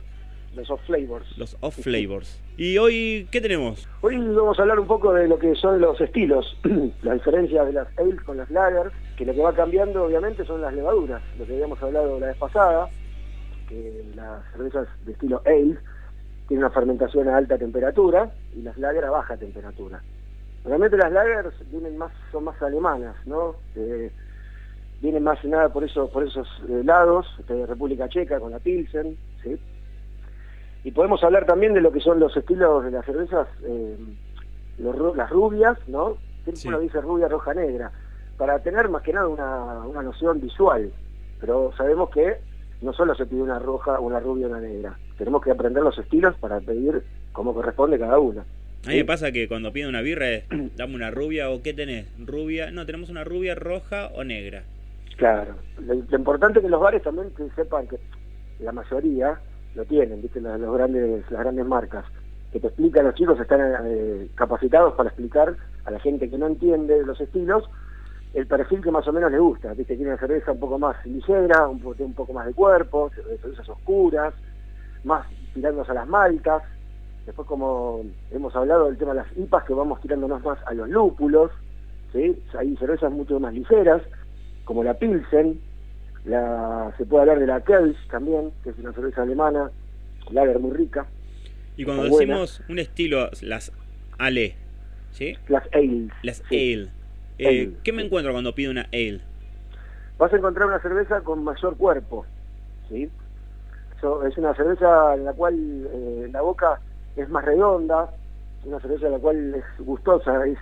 Los 0.55 0.71
off 0.71 0.81
flavors. 0.87 1.27
los 1.37 1.57
off 1.61 1.75
flavors. 1.81 2.41
Y 2.57 2.79
hoy, 2.79 3.27
¿qué 3.33 3.41
tenemos? 3.41 3.89
Hoy 4.03 4.17
vamos 4.17 4.57
a 4.59 4.63
hablar 4.63 4.79
un 4.79 4.87
poco 4.87 5.13
de 5.13 5.27
lo 5.27 5.37
que 5.41 5.57
son 5.57 5.81
los 5.81 6.01
estilos, 6.01 6.57
la 7.03 7.15
diferencia 7.15 7.65
de 7.65 7.73
las 7.73 7.89
ales 7.99 8.21
con 8.23 8.37
las 8.37 8.49
lagers, 8.51 8.93
que 9.17 9.25
lo 9.25 9.35
que 9.35 9.41
va 9.41 9.53
cambiando 9.55 10.05
obviamente 10.05 10.45
son 10.45 10.61
las 10.61 10.73
levaduras, 10.73 11.21
lo 11.37 11.45
que 11.47 11.55
habíamos 11.55 11.83
hablado 11.83 12.21
la 12.21 12.29
vez 12.29 12.37
pasada, 12.37 12.89
que 13.69 14.05
las 14.15 14.41
cervezas 14.53 14.87
de 15.05 15.13
estilo 15.13 15.43
ale 15.45 15.77
tienen 16.49 16.65
una 16.65 16.75
fermentación 16.75 17.29
a 17.29 17.37
alta 17.37 17.57
temperatura 17.59 18.31
y 18.55 18.63
las 18.63 18.77
lagers 18.79 19.07
a 19.07 19.11
baja 19.11 19.37
temperatura. 19.37 20.03
Realmente 20.65 20.97
las 20.97 21.13
lagers 21.13 21.55
vienen 21.71 21.97
más, 21.99 22.13
son 22.33 22.45
más 22.45 22.61
alemanas, 22.63 23.15
¿no? 23.27 23.57
Eh, 23.77 24.11
vienen 25.01 25.23
más 25.23 25.41
que 25.41 25.49
nada 25.49 25.69
por 25.71 25.85
eso, 25.85 26.11
por 26.11 26.25
esos 26.25 26.49
eh, 26.69 26.83
lados, 26.85 27.27
de 27.49 27.67
República 27.67 28.09
Checa 28.09 28.41
con 28.41 28.53
la 28.53 28.59
Pilsen, 28.59 29.17
¿sí? 29.43 29.59
Y 30.85 30.91
podemos 30.93 31.23
hablar 31.25 31.47
también 31.47 31.73
de 31.75 31.81
lo 31.81 31.93
que 31.93 32.01
son 32.01 32.21
los 32.21 32.37
estilos 32.37 32.85
de 32.85 32.91
las 32.91 33.05
cervezas, 33.07 33.49
eh, 33.63 33.97
los 34.79 35.17
las 35.17 35.31
rubias, 35.31 35.79
¿no? 35.89 36.17
Siempre 36.45 36.57
Sí. 36.61 36.69
uno 36.69 36.79
dice 36.81 37.01
rubia, 37.01 37.29
roja, 37.29 37.55
negra, 37.55 37.91
para 38.37 38.59
tener 38.59 38.89
más 38.91 39.03
que 39.03 39.13
nada 39.13 39.29
una, 39.29 39.87
una 39.87 40.03
noción 40.03 40.41
visual. 40.41 40.93
Pero 41.41 41.73
sabemos 41.77 42.11
que 42.11 42.39
no 42.83 42.93
solo 42.93 43.15
se 43.15 43.27
pide 43.27 43.43
una 43.43 43.59
roja, 43.59 44.01
una 44.01 44.21
rubia, 44.21 44.47
una 44.47 44.61
negra. 44.61 44.99
Tenemos 45.19 45.43
que 45.43 45.51
aprender 45.51 45.83
los 45.83 45.99
estilos 45.99 46.37
para 46.39 46.61
pedir 46.61 47.03
cómo 47.33 47.55
corresponde 47.55 47.99
cada 47.99 48.19
una. 48.19 48.43
A 48.87 48.91
mí 48.91 48.97
me 48.97 49.05
pasa 49.05 49.33
que 49.33 49.49
cuando 49.49 49.73
pido 49.73 49.89
una 49.89 50.03
birra 50.03 50.29
es, 50.31 50.45
dame 50.77 50.95
una 50.95 51.11
rubia 51.11 51.51
o 51.51 51.63
¿qué 51.63 51.73
tenés? 51.73 52.07
Rubia, 52.19 52.71
no, 52.71 52.85
tenemos 52.85 53.11
una 53.11 53.25
rubia 53.25 53.55
roja 53.55 54.09
o 54.15 54.25
negra. 54.25 54.65
Claro. 55.17 55.55
Lo, 55.81 55.95
lo 55.95 56.17
importante 56.17 56.59
es 56.59 56.65
que 56.65 56.71
los 56.71 56.81
bares 56.81 57.03
también 57.03 57.31
que 57.31 57.49
sepan 57.55 57.87
que 57.87 57.97
la 58.61 58.73
mayoría 58.73 59.41
lo 59.75 59.85
tienen, 59.85 60.21
¿viste? 60.21 60.41
Los, 60.41 60.61
los 60.61 60.75
grandes, 60.75 61.31
las 61.31 61.41
grandes 61.41 61.67
marcas, 61.67 62.05
que 62.53 62.61
te 62.61 62.69
explican, 62.69 63.05
los 63.05 63.15
chicos 63.15 63.39
están 63.41 63.61
eh, 63.87 64.29
capacitados 64.35 64.95
para 64.95 65.09
explicar 65.09 65.57
a 65.85 65.91
la 65.91 65.99
gente 66.01 66.31
que 66.31 66.39
no 66.39 66.47
entiende 66.47 67.05
los 67.05 67.21
estilos 67.21 67.65
el 68.35 68.47
perfil 68.47 68.83
que 68.83 68.91
más 68.91 69.07
o 69.09 69.13
menos 69.13 69.31
le 69.31 69.39
gusta, 69.39 69.73
¿viste? 69.75 69.97
Tiene 69.97 70.11
una 70.13 70.21
cerveza 70.21 70.53
un 70.53 70.61
poco 70.61 70.79
más 70.79 70.97
ligera, 71.07 71.67
un, 71.69 71.81
po- 71.81 71.95
un 71.99 72.15
poco 72.15 72.33
más 72.33 72.47
de 72.47 72.53
cuerpo, 72.53 73.11
cervezas 73.41 73.69
oscuras, 73.69 74.35
más 75.05 75.27
tirándose 75.55 75.93
a 75.93 75.95
las 75.95 76.09
maltas. 76.09 76.63
Después, 77.27 77.47
como 77.49 78.03
hemos 78.33 78.55
hablado 78.57 78.87
del 78.87 78.99
tema 78.99 79.13
de 79.15 79.21
las 79.23 79.37
IPAs, 79.39 79.65
que 79.65 79.73
vamos 79.73 80.01
tirándonos 80.03 80.43
más 80.45 80.59
a 80.67 80.75
los 80.75 80.89
lúpulos, 80.91 81.51
¿sí? 82.13 82.37
Hay 82.59 82.77
cervezas 82.77 83.11
mucho 83.13 83.39
más 83.41 83.55
ligeras, 83.55 84.03
como 84.65 84.83
la 84.85 84.95
Pilsen, 84.95 85.61
la, 86.25 86.93
se 86.99 87.07
puede 87.07 87.23
hablar 87.23 87.39
de 87.39 87.47
la 87.47 87.61
Kelch 87.63 87.97
también, 88.11 88.51
que 88.63 88.71
es 88.71 88.79
una 88.79 88.93
cerveza 88.93 89.23
alemana, 89.23 89.71
lager 90.31 90.59
muy 90.59 90.73
rica, 90.73 91.07
Y 91.77 91.85
cuando 91.85 92.09
buena. 92.09 92.35
decimos 92.35 92.63
un 92.69 92.79
estilo, 92.79 93.31
las 93.43 93.71
ale, 94.19 94.57
¿sí? 95.11 95.35
las 95.49 95.65
ales. 95.73 96.11
Las 96.23 96.43
Sí. 96.49 96.75
ale. 96.75 96.91
Eh, 97.39 97.49
Ale, 97.49 97.71
¿Qué 97.83 97.93
me 97.93 98.03
encuentro 98.03 98.33
cuando 98.33 98.55
pido 98.55 98.71
una 98.71 98.87
ale? 98.93 99.21
Vas 100.19 100.33
a 100.33 100.37
encontrar 100.37 100.69
una 100.69 100.81
cerveza 100.81 101.21
con 101.23 101.43
mayor 101.43 101.77
cuerpo, 101.77 102.25
¿sí? 102.89 103.11
So- 104.01 104.25
es 104.27 104.37
una 104.39 104.55
cerveza 104.55 105.15
en 105.15 105.25
la 105.25 105.33
cual 105.33 105.55
eh, 105.93 106.29
la 106.31 106.41
boca 106.43 106.79
es 107.17 107.29
más 107.29 107.45
redonda, 107.45 108.11
una 108.65 108.79
cerveza 108.81 109.07
en 109.07 109.13
la 109.13 109.19
cual 109.19 109.55
es 109.55 109.65
gustosa, 109.85 110.47
es 110.47 110.59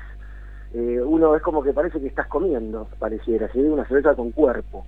eh, 0.75 1.00
uno 1.03 1.37
es 1.37 1.43
como 1.43 1.62
que 1.62 1.75
parece 1.75 2.00
que 2.00 2.06
estás 2.06 2.27
comiendo, 2.28 2.88
pareciera, 2.99 3.49
¿sí? 3.53 3.59
Una 3.61 3.87
cerveza 3.87 4.15
con 4.15 4.32
cuerpo. 4.32 4.87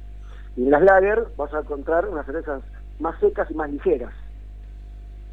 Y 0.57 0.65
en 0.65 0.71
las 0.71 0.83
lager 0.83 1.27
vas 1.37 1.53
a 1.53 1.61
encontrar 1.61 2.09
unas 2.09 2.25
cervezas 2.25 2.63
más 3.01 3.19
secas 3.21 3.51
y 3.51 3.55
más 3.55 3.71
ligeras. 3.71 4.15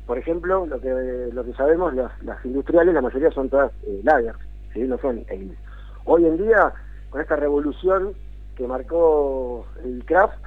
Por 0.06 0.17
ejemplo, 0.17 0.66
lo 0.66 0.81
que 0.81 1.29
lo 1.31 1.45
que 1.45 1.53
sabemos, 1.53 1.94
las, 1.94 2.11
las 2.23 2.44
industriales, 2.44 2.94
la 2.94 3.01
mayoría 3.01 3.31
son 3.31 3.50
todas 3.50 3.72
lager, 4.03 4.35
¿sí? 4.73 4.81
no 4.81 4.97
son 4.97 5.23
ales. 5.29 5.57
Hoy 6.06 6.25
en 6.25 6.38
día, 6.38 6.73
con 7.09 7.22
esta 7.22 7.35
revolución 7.35 8.13
que 8.56 8.67
marcó 8.67 9.66
el 9.84 10.03
craft, 10.06 10.38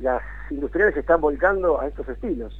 las 0.00 0.22
industriales 0.50 0.94
se 0.94 1.00
están 1.00 1.20
volcando 1.20 1.80
a 1.80 1.86
estos 1.86 2.08
estilos, 2.08 2.54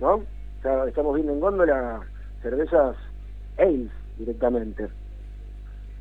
¿no? 0.00 0.14
O 0.14 0.62
sea, 0.62 0.84
estamos 0.86 1.14
viendo 1.14 1.32
en 1.32 1.40
góndola 1.40 2.00
cervezas 2.42 2.96
ales 3.58 3.90
directamente. 4.18 4.88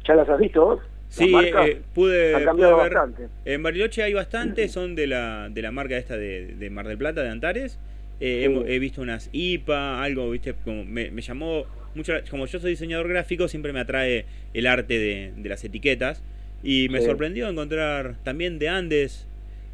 ¿Ya 0.08 0.16
las 0.16 0.30
has 0.30 0.40
visto 0.40 0.66
vos? 0.66 0.80
Sí, 1.10 1.34
eh, 1.36 1.82
pude, 1.94 2.36
han 2.36 2.46
cambiado 2.46 2.74
pude 2.76 2.84
ver. 2.84 2.94
bastante. 2.94 3.28
En 3.46 3.64
Bariloche 3.64 4.04
hay 4.04 4.14
bastantes, 4.14 4.72
son 4.72 4.96
de 4.96 5.08
la, 5.08 5.50
de 5.50 5.62
la 5.62 5.72
marca 5.72 5.98
esta 5.98 6.18
de, 6.18 6.56
de 6.56 6.70
Mar 6.70 6.88
del 6.88 6.98
Plata, 6.98 7.22
de 7.22 7.30
Antares. 7.30 7.80
Eh, 8.22 8.48
Sí. 8.48 8.64
he 8.74 8.80
visto 8.80 9.02
unas 9.02 9.30
IPA, 9.32 10.04
algo, 10.04 10.30
viste, 10.30 10.54
como 10.54 10.84
me, 10.84 11.10
me 11.10 11.22
llamó 11.22 11.64
como 12.30 12.46
yo 12.46 12.60
soy 12.60 12.72
diseñador 12.72 13.08
gráfico, 13.08 13.48
siempre 13.48 13.74
me 13.74 13.80
atrae 13.80 14.26
el 14.54 14.68
arte 14.68 14.98
de, 15.00 15.32
de 15.38 15.50
las 15.50 15.64
etiquetas. 15.64 16.22
Y 16.64 16.88
me 16.90 17.00
Sí. 17.00 17.06
sorprendió 17.06 17.48
encontrar 17.48 18.16
también 18.24 18.60
de 18.60 18.68
Andes, 18.70 19.26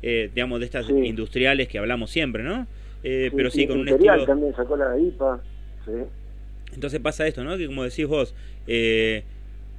eh, 0.03 0.29
digamos, 0.33 0.59
de 0.59 0.65
estas 0.65 0.85
Sí. 0.85 0.93
industriales 0.93 1.67
que 1.67 1.79
hablamos 1.79 2.11
siempre, 2.11 2.43
¿no? 2.43 2.67
Eh, 3.03 3.31
pero 3.35 3.49
sí, 3.51 3.67
con 3.67 3.79
un 3.79 3.89
estilo... 3.89 4.25
también 4.25 4.55
sacó 4.55 4.77
la 4.77 4.97
IPA, 4.97 5.41
sí. 5.85 5.91
Entonces 6.73 6.99
pasa 6.99 7.25
esto, 7.27 7.43
¿no? 7.43 7.57
Que 7.57 7.67
como 7.67 7.83
decís 7.83 8.05
vos, 8.07 8.35
eh, 8.67 9.23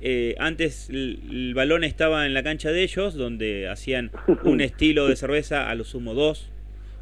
eh, 0.00 0.34
antes 0.38 0.88
el, 0.91 1.20
el 1.30 1.54
balón 1.54 1.84
estaba 1.84 2.26
en 2.26 2.34
la 2.34 2.42
cancha 2.42 2.70
de 2.70 2.82
ellos, 2.82 3.14
donde 3.14 3.68
hacían 3.68 4.10
un 4.44 4.60
estilo 4.60 5.06
de 5.08 5.16
cerveza 5.16 5.70
a 5.70 5.74
lo 5.74 5.84
sumo 5.84 6.14
dos, 6.14 6.50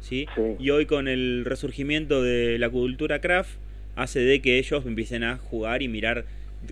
¿sí? 0.01 0.27
Sí. 0.35 0.41
Y 0.59 0.69
hoy 0.71 0.85
con 0.85 1.07
el 1.07 1.43
resurgimiento 1.45 2.21
de 2.23 2.57
la 2.59 2.69
cultura 2.69 3.21
craft, 3.21 3.57
hace 3.95 4.19
de 4.19 4.41
que 4.41 4.57
ellos 4.57 4.85
empiecen 4.85 5.23
a 5.23 5.37
jugar 5.37 5.81
y 5.81 5.87
mirar 5.87 6.25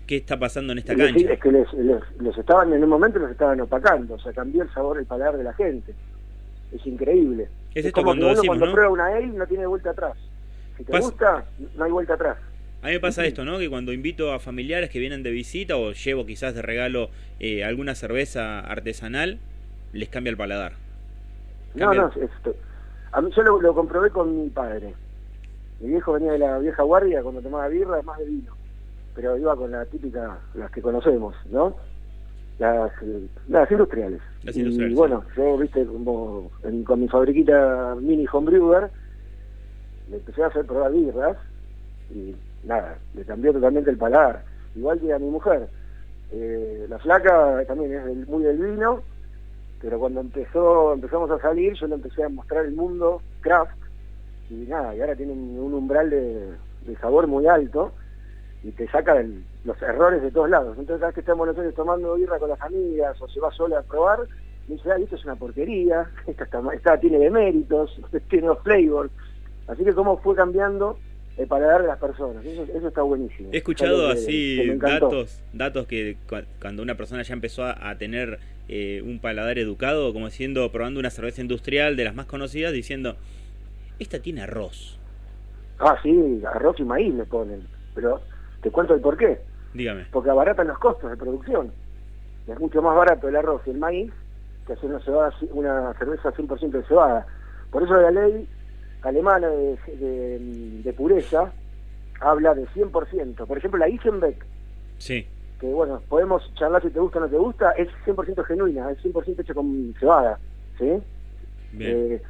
qué 0.06 0.16
está 0.16 0.38
pasando 0.38 0.72
en 0.72 0.78
esta 0.80 0.94
cancha. 0.96 1.32
Es 1.32 1.40
que 1.40 1.52
les, 1.52 1.72
les- 1.74 2.02
los 2.20 2.36
estaban, 2.36 2.72
en 2.72 2.82
un 2.82 2.90
momento 2.90 3.18
los 3.18 3.30
estaban 3.30 3.60
opacando, 3.60 4.14
o 4.14 4.18
sea, 4.18 4.32
cambió 4.32 4.62
el 4.62 4.70
sabor, 4.72 4.98
el 4.98 5.06
paladar 5.06 5.36
de 5.36 5.44
la 5.44 5.52
gente. 5.54 5.94
Es 6.72 6.84
increíble. 6.86 7.48
Es 7.74 7.84
esto 7.86 7.94
como 8.00 8.06
cuando 8.10 8.26
que 8.26 8.32
uno 8.32 8.34
decimos, 8.36 8.56
cuando 8.58 8.66
¿no? 8.66 8.72
prueba 8.72 8.90
una 8.90 9.06
ale 9.06 9.26
no 9.26 9.46
tiene 9.46 9.66
vuelta 9.66 9.90
atrás. 9.90 10.14
Si 10.76 10.84
te 10.84 10.92
Pas- 10.92 11.00
gusta, 11.02 11.44
no 11.76 11.84
hay 11.84 11.90
vuelta 11.92 12.14
atrás. 12.14 12.36
A 12.82 12.88
mí 12.88 12.92
me 12.94 13.00
pasa 13.00 13.24
esto, 13.24 13.44
¿no? 13.44 13.58
Que 13.58 13.70
cuando 13.70 13.92
invito 13.92 14.32
a 14.32 14.40
familiares 14.40 14.90
que 14.90 14.98
vienen 14.98 15.22
de 15.22 15.30
visita 15.30 15.76
o 15.76 15.92
llevo 15.92 16.26
quizás 16.26 16.54
de 16.54 16.60
regalo 16.62 17.08
eh, 17.40 17.64
alguna 17.64 17.94
cerveza 17.94 18.60
artesanal, 18.60 19.38
les 19.92 20.08
cambia 20.10 20.30
el 20.30 20.36
paladar. 20.36 20.72
No, 21.74 21.94
no, 21.94 22.08
esto. 22.08 22.54
A 23.12 23.20
mí, 23.20 23.30
yo 23.34 23.42
lo, 23.42 23.60
lo 23.60 23.74
comprobé 23.74 24.10
con 24.10 24.42
mi 24.42 24.50
padre. 24.50 24.92
Mi 25.80 25.88
viejo 25.88 26.12
venía 26.12 26.32
de 26.32 26.38
la 26.38 26.58
vieja 26.58 26.82
guardia 26.82 27.22
cuando 27.22 27.40
tomaba 27.42 27.68
birra, 27.68 28.00
más 28.02 28.18
de 28.18 28.24
vino. 28.26 28.52
Pero 29.14 29.36
iba 29.36 29.54
con 29.56 29.70
la 29.70 29.84
típica, 29.86 30.38
las 30.54 30.70
que 30.70 30.82
conocemos, 30.82 31.34
¿no? 31.50 31.76
Las, 32.58 32.90
eh, 33.02 33.26
las 33.48 33.70
industriales. 33.70 34.20
Las 34.44 34.56
y 34.56 34.60
industriales, 34.60 34.96
bueno, 34.96 35.24
yo, 35.36 35.56
viste, 35.58 35.84
como 35.86 36.50
en- 36.62 36.84
con 36.84 37.00
mi 37.00 37.08
fabriquita 37.08 37.96
mini 38.00 38.26
homebrewer, 38.32 38.90
le 40.10 40.16
empecé 40.16 40.42
a 40.42 40.46
hacer 40.48 40.64
probar 40.66 40.92
birras 40.92 41.36
y 42.14 42.34
nada, 42.64 42.96
le 43.14 43.24
cambió 43.24 43.52
totalmente 43.52 43.90
el 43.90 43.96
paladar. 43.98 44.44
Igual 44.76 45.00
que 45.00 45.12
a 45.12 45.18
mi 45.18 45.28
mujer. 45.30 45.68
Eh, 46.32 46.86
la 46.88 46.98
flaca 46.98 47.64
también 47.66 47.92
es 47.94 48.04
del- 48.04 48.26
muy 48.26 48.42
del 48.44 48.58
vino, 48.58 49.02
pero 49.80 49.98
cuando 49.98 50.20
empezó 50.20 50.92
empezamos 50.94 51.30
a 51.30 51.38
salir 51.38 51.74
yo 51.74 51.86
le 51.86 51.94
empecé 51.96 52.24
a 52.24 52.28
mostrar 52.28 52.64
el 52.64 52.72
mundo 52.74 53.20
craft 53.40 53.76
y 54.50 54.54
nada, 54.68 54.94
y 54.94 55.00
ahora 55.00 55.16
tiene 55.16 55.32
un, 55.32 55.58
un 55.58 55.74
umbral 55.74 56.10
de, 56.10 56.50
de 56.86 56.96
sabor 57.00 57.26
muy 57.26 57.46
alto 57.46 57.92
y 58.62 58.70
te 58.72 58.88
saca 58.88 59.18
el- 59.18 59.44
los 59.64 59.80
errores 59.82 60.22
de 60.22 60.30
todos 60.30 60.50
lados. 60.50 60.76
Entonces 60.78 61.00
cada 61.00 61.12
vez 61.12 61.24
que 61.24 61.32
Buenos 61.32 61.56
Aires 61.58 61.74
tomando 61.74 62.14
birra 62.14 62.38
con 62.38 62.50
las 62.50 62.60
amigas 62.60 63.20
o 63.20 63.28
se 63.28 63.40
va 63.40 63.50
sola 63.52 63.78
a 63.78 63.82
probar, 63.82 64.20
me 64.68 64.74
dice, 64.76 64.90
ay, 64.92 65.04
esto 65.04 65.16
es 65.16 65.24
una 65.24 65.36
porquería, 65.36 66.10
esta, 66.26 66.44
está, 66.44 66.62
esta 66.74 67.00
tiene 67.00 67.18
deméritos, 67.18 68.00
tiene 68.28 68.48
los 68.48 68.58
flavors. 68.60 69.10
Así 69.66 69.84
que 69.84 69.94
cómo 69.94 70.18
fue 70.18 70.36
cambiando 70.36 70.98
el 71.36 71.46
paladar 71.46 71.82
de 71.82 71.88
las 71.88 71.98
personas. 71.98 72.44
Eso, 72.44 72.64
eso 72.64 72.88
está 72.88 73.02
buenísimo. 73.02 73.48
He 73.52 73.58
escuchado 73.58 74.08
así 74.08 74.70
datos, 74.76 75.40
datos 75.52 75.86
que 75.86 76.16
cuando 76.60 76.82
una 76.82 76.96
persona 76.96 77.22
ya 77.22 77.34
empezó 77.34 77.64
a, 77.64 77.96
tener 77.96 78.38
eh, 78.68 79.02
un 79.04 79.18
paladar 79.18 79.58
educado, 79.58 80.12
como 80.12 80.26
diciendo, 80.26 80.70
probando 80.70 81.00
una 81.00 81.10
cerveza 81.10 81.40
industrial 81.40 81.96
de 81.96 82.04
las 82.04 82.14
más 82.14 82.26
conocidas, 82.26 82.72
diciendo, 82.72 83.16
esta 83.98 84.18
tiene 84.20 84.42
arroz. 84.42 84.98
Ah, 85.78 85.96
sí, 86.02 86.42
arroz 86.46 86.78
y 86.78 86.84
maíz 86.84 87.14
le 87.14 87.24
ponen. 87.24 87.66
Pero 87.94 88.20
te 88.62 88.70
cuento 88.70 88.94
el 88.94 89.00
por 89.00 89.16
qué. 89.16 89.40
Dígame. 89.72 90.06
Porque 90.10 90.30
abaratan 90.30 90.68
los 90.68 90.78
costos 90.78 91.10
de 91.10 91.16
producción. 91.16 91.72
Es 92.46 92.58
mucho 92.58 92.82
más 92.82 92.96
barato 92.96 93.28
el 93.28 93.36
arroz 93.36 93.62
y 93.66 93.70
el 93.70 93.78
maíz 93.78 94.12
que 94.66 94.72
hacer 94.74 94.90
una, 94.90 95.00
cebada, 95.00 95.32
una 95.50 95.94
cerveza 95.94 96.32
100% 96.32 96.70
de 96.70 96.82
cebada. 96.84 97.26
Por 97.70 97.82
eso 97.82 97.94
la 98.00 98.10
ley 98.10 98.48
alemana 99.02 99.48
de, 99.48 100.94
pureza 100.96 101.52
habla 102.20 102.54
de 102.54 102.66
100%. 102.68 103.46
Por 103.46 103.58
ejemplo, 103.58 103.78
la 103.78 103.88
Isenbeck, 103.88 104.44
sí. 104.98 105.26
que 105.60 105.66
bueno, 105.66 106.02
podemos 106.08 106.50
charlar 106.54 106.82
si 106.82 106.90
te 106.90 107.00
gusta 107.00 107.18
o 107.18 107.22
no 107.22 107.28
te 107.28 107.36
gusta, 107.36 107.72
es 107.72 107.88
100% 108.06 108.44
genuina, 108.44 108.90
es 108.90 109.04
100% 109.04 109.40
hecha 109.40 109.54
con 109.54 109.94
cebada. 109.98 110.38
¿sí? 110.78 111.02
Eh, 111.78 112.22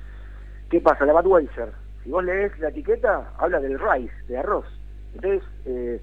¿Qué 0.70 0.80
pasa? 0.80 1.04
La 1.04 1.12
Budweiser, 1.12 1.70
si 2.02 2.10
vos 2.10 2.24
lees 2.24 2.58
la 2.58 2.68
etiqueta, 2.68 3.32
habla 3.38 3.60
del 3.60 3.78
rice, 3.78 4.14
de 4.28 4.38
arroz. 4.38 4.66
Entonces, 5.14 5.42
eh, 5.66 6.00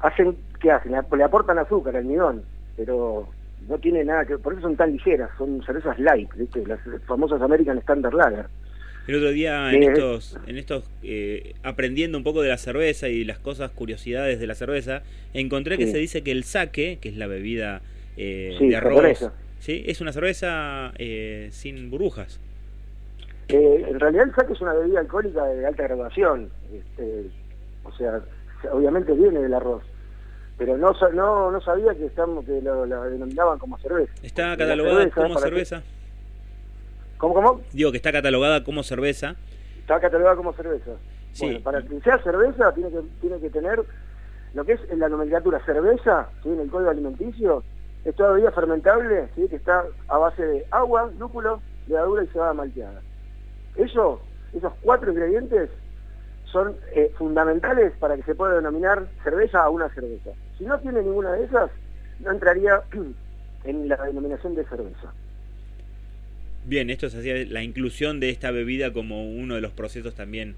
hacen, 0.00 0.36
¿qué 0.60 0.70
hacen? 0.70 0.92
Le 0.92 1.24
aportan 1.24 1.58
azúcar, 1.58 1.96
almidón, 1.96 2.42
pero 2.76 3.28
no 3.68 3.78
tiene 3.78 4.04
nada 4.04 4.24
que 4.24 4.38
por 4.38 4.52
eso 4.52 4.62
son 4.62 4.76
tan 4.76 4.92
ligeras, 4.92 5.30
son 5.36 5.62
cervezas 5.64 5.98
light, 5.98 6.32
¿viste? 6.34 6.64
las 6.66 6.80
famosas 7.06 7.40
American 7.42 7.78
Standard 7.78 8.14
Lager. 8.14 8.46
El 9.06 9.14
otro 9.16 9.30
día 9.30 9.72
en 9.72 9.82
estos, 9.84 10.38
en 10.46 10.58
estos 10.58 10.84
eh, 11.02 11.54
aprendiendo 11.62 12.18
un 12.18 12.24
poco 12.24 12.42
de 12.42 12.50
la 12.50 12.58
cerveza 12.58 13.08
y 13.08 13.24
las 13.24 13.38
cosas, 13.38 13.70
curiosidades 13.70 14.38
de 14.38 14.46
la 14.46 14.54
cerveza, 14.54 15.02
encontré 15.32 15.78
que 15.78 15.86
se 15.86 15.96
dice 15.96 16.22
que 16.22 16.30
el 16.30 16.44
sake, 16.44 16.98
que 17.00 17.08
es 17.08 17.16
la 17.16 17.26
bebida 17.26 17.80
eh, 18.18 18.58
de 18.60 18.76
arroz, 18.76 19.30
¿sí? 19.60 19.82
es 19.86 20.02
una 20.02 20.12
cerveza 20.12 20.92
eh, 20.98 21.48
sin 21.52 21.90
burbujas. 21.90 22.38
En 23.48 24.00
realidad 24.00 24.28
el 24.28 24.34
sake 24.34 24.52
es 24.52 24.60
una 24.60 24.74
bebida 24.74 25.00
alcohólica 25.00 25.44
de 25.44 25.66
alta 25.66 25.82
graduación, 25.84 26.50
este, 26.72 27.30
o 27.84 27.92
sea, 27.92 28.20
obviamente 28.72 29.12
viene 29.12 29.40
del 29.40 29.54
arroz 29.54 29.82
pero 30.58 30.76
no 30.76 30.92
no 31.14 31.52
no 31.52 31.60
sabía 31.60 31.94
que 31.94 32.06
estamos 32.06 32.44
que 32.44 32.60
lo, 32.60 32.84
denominaban 32.84 33.58
como 33.60 33.78
cerveza. 33.78 34.12
Está 34.22 34.56
catalogada 34.56 35.08
como 35.10 35.38
cerveza. 35.38 35.82
¿Cómo, 37.16 37.34
cómo? 37.34 37.60
Digo 37.72 37.92
que 37.92 37.96
está 37.96 38.12
catalogada 38.12 38.64
como 38.64 38.82
cerveza. 38.82 39.36
Está 39.78 40.00
catalogada 40.00 40.36
como 40.36 40.52
cerveza. 40.52 40.92
Sí. 41.32 41.46
Bueno, 41.46 41.60
para 41.60 41.82
que 41.82 42.00
sea 42.00 42.18
cerveza 42.22 42.72
tiene 42.74 42.90
que, 42.90 43.00
tiene 43.20 43.38
que 43.40 43.50
tener 43.50 43.82
lo 44.54 44.64
que 44.64 44.72
es 44.72 44.80
en 44.90 44.98
la 44.98 45.08
nomenclatura 45.08 45.64
cerveza, 45.64 46.28
¿sí? 46.42 46.48
en 46.48 46.60
el 46.60 46.70
código 46.70 46.90
alimenticio, 46.90 47.62
es 48.04 48.14
todavía 48.16 48.50
fermentable, 48.50 49.28
¿sí? 49.36 49.46
que 49.48 49.56
está 49.56 49.84
a 50.08 50.18
base 50.18 50.44
de 50.44 50.66
agua, 50.70 51.10
lúpulo, 51.18 51.60
levadura 51.86 52.24
y 52.24 52.26
cebada 52.28 52.54
malteada. 52.54 53.00
Eso, 53.76 54.20
esos 54.52 54.72
cuatro 54.82 55.10
ingredientes 55.10 55.70
son 56.44 56.74
eh, 56.94 57.10
fundamentales 57.16 57.92
para 57.98 58.16
que 58.16 58.22
se 58.22 58.34
pueda 58.34 58.54
denominar 58.54 59.06
cerveza 59.22 59.62
a 59.62 59.70
una 59.70 59.88
cerveza. 59.90 60.30
Si 60.56 60.64
no 60.64 60.78
tiene 60.80 61.02
ninguna 61.02 61.32
de 61.32 61.44
esas, 61.44 61.70
no 62.20 62.30
entraría 62.30 62.80
en 63.64 63.88
la 63.88 63.96
denominación 63.96 64.54
de 64.54 64.64
cerveza. 64.64 65.12
Bien, 66.64 66.90
esto 66.90 67.06
es 67.06 67.14
así, 67.14 67.46
la 67.46 67.62
inclusión 67.62 68.20
de 68.20 68.30
esta 68.30 68.50
bebida 68.50 68.92
como 68.92 69.30
uno 69.30 69.54
de 69.54 69.60
los 69.60 69.72
procesos 69.72 70.14
también. 70.14 70.54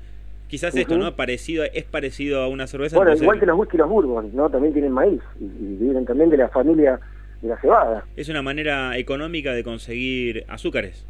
Quizás 0.48 0.74
esto, 0.74 0.98
¿no? 0.98 1.14
Parecido, 1.14 1.62
es 1.62 1.84
parecido 1.84 2.42
a 2.42 2.48
una 2.48 2.66
cerveza. 2.66 2.96
Bueno, 2.96 3.14
igual 3.14 3.38
que 3.38 3.46
los 3.46 3.56
whisky 3.56 3.76
y 3.76 3.78
los 3.78 3.88
bourbon, 3.88 4.34
¿no? 4.34 4.50
También 4.50 4.72
tienen 4.72 4.90
maíz 4.90 5.20
y, 5.38 5.44
vienen 5.76 6.04
también 6.04 6.28
de 6.28 6.38
la 6.38 6.48
familia 6.48 6.98
de 7.40 7.48
la 7.48 7.60
cebada. 7.60 8.04
Es 8.16 8.28
una 8.28 8.42
manera 8.42 8.98
económica 8.98 9.52
de 9.52 9.62
conseguir 9.62 10.44
azúcares. 10.48 11.06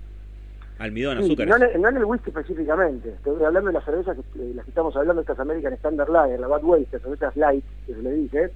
Almidón, 0.81 1.19
azúcar. 1.19 1.47
No, 1.47 1.59
no, 1.59 1.88
en 1.88 1.97
el 1.97 2.05
whisky 2.05 2.31
específicamente. 2.31 3.11
Estoy 3.11 3.44
hablando 3.44 3.69
de 3.69 3.75
las 3.75 3.85
cervezas 3.85 4.17
que, 4.17 4.55
las 4.55 4.65
que 4.65 4.71
estamos 4.71 4.97
hablando, 4.97 5.21
estas 5.21 5.38
American 5.38 5.75
Standard 5.75 6.09
Lager, 6.09 6.41
la 6.41 6.49
Bad 6.49 6.62
las 6.62 7.03
cervezas 7.03 7.37
light, 7.37 7.65
que 7.87 7.94
se 7.94 8.03
le 8.03 8.12
dice 8.12 8.50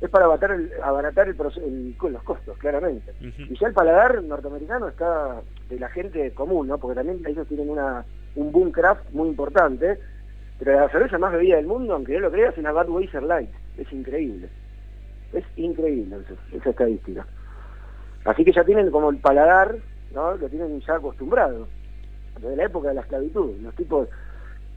es 0.00 0.10
para 0.10 0.26
abaratar, 0.26 0.50
el, 0.52 0.70
abaratar 0.82 1.28
el, 1.28 1.36
los 1.98 2.22
costos, 2.22 2.58
claramente. 2.58 3.14
Y 3.20 3.56
ya 3.58 3.68
el 3.68 3.72
paladar 3.72 4.22
norteamericano 4.22 4.88
está 4.88 5.40
de 5.70 5.80
la 5.80 5.88
gente 5.88 6.32
común, 6.32 6.68
¿no? 6.68 6.78
Porque 6.78 6.96
también 6.96 7.22
ellos 7.26 7.48
tienen 7.48 7.70
una, 7.70 8.04
un 8.34 8.52
boom 8.52 8.72
craft 8.72 9.10
muy 9.12 9.28
importante, 9.28 9.98
pero 10.58 10.80
la 10.80 10.90
cerveza 10.90 11.18
más 11.18 11.32
bebida 11.32 11.56
del 11.56 11.66
mundo, 11.66 11.94
aunque 11.94 12.12
no 12.14 12.20
lo 12.20 12.30
creas, 12.30 12.52
es 12.52 12.58
una 12.58 12.72
Budweiser 12.72 13.22
Light. 13.22 13.50
Es 13.78 13.90
increíble. 13.90 14.48
Es 15.32 15.44
increíble 15.56 16.18
esa 16.52 16.70
estadística. 16.70 17.26
Así 18.26 18.44
que 18.44 18.52
ya 18.52 18.64
tienen 18.64 18.90
como 18.90 19.08
el 19.10 19.16
paladar, 19.18 19.76
¿no? 20.16 20.34
Lo 20.34 20.48
tienen 20.48 20.80
ya 20.80 20.96
acostumbrado. 20.96 21.68
Desde 22.40 22.56
la 22.56 22.64
época 22.64 22.88
de 22.88 22.94
la 22.94 23.02
esclavitud. 23.02 23.54
Los 23.60 23.74
tipos 23.74 24.08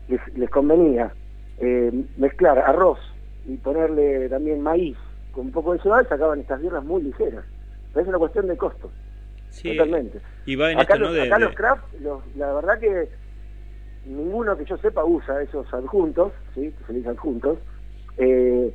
les, 0.07 0.21
les 0.37 0.49
convenía 0.49 1.11
eh, 1.57 1.91
mezclar 2.17 2.59
arroz 2.59 2.99
y 3.47 3.55
ponerle 3.57 4.29
también 4.29 4.61
maíz 4.61 4.97
con 5.31 5.47
un 5.47 5.51
poco 5.51 5.73
de 5.73 5.79
cebada 5.79 6.07
sacaban 6.07 6.41
estas 6.41 6.61
birras 6.61 6.83
muy 6.83 7.01
ligeras. 7.01 7.45
Pero 7.93 8.03
es 8.03 8.09
una 8.09 8.19
cuestión 8.19 8.47
de 8.47 8.57
costo. 8.57 8.91
Totalmente. 9.63 10.19
Y 10.45 10.55
va 10.55 10.71
en 10.71 10.79
acá 10.79 10.93
esto, 10.93 11.05
los, 11.05 11.17
¿no? 11.17 11.23
acá 11.23 11.39
los 11.39 11.55
craft, 11.55 11.83
la 12.35 12.53
verdad 12.53 12.79
que 12.79 13.09
ninguno 14.05 14.55
que 14.57 14.65
yo 14.65 14.77
sepa 14.77 15.03
usa 15.03 15.41
esos 15.41 15.73
adjuntos, 15.73 16.33
¿sí? 16.53 16.71
que 16.71 16.83
se 16.85 16.93
dicen 16.93 17.11
adjuntos, 17.11 17.57
eh, 18.17 18.73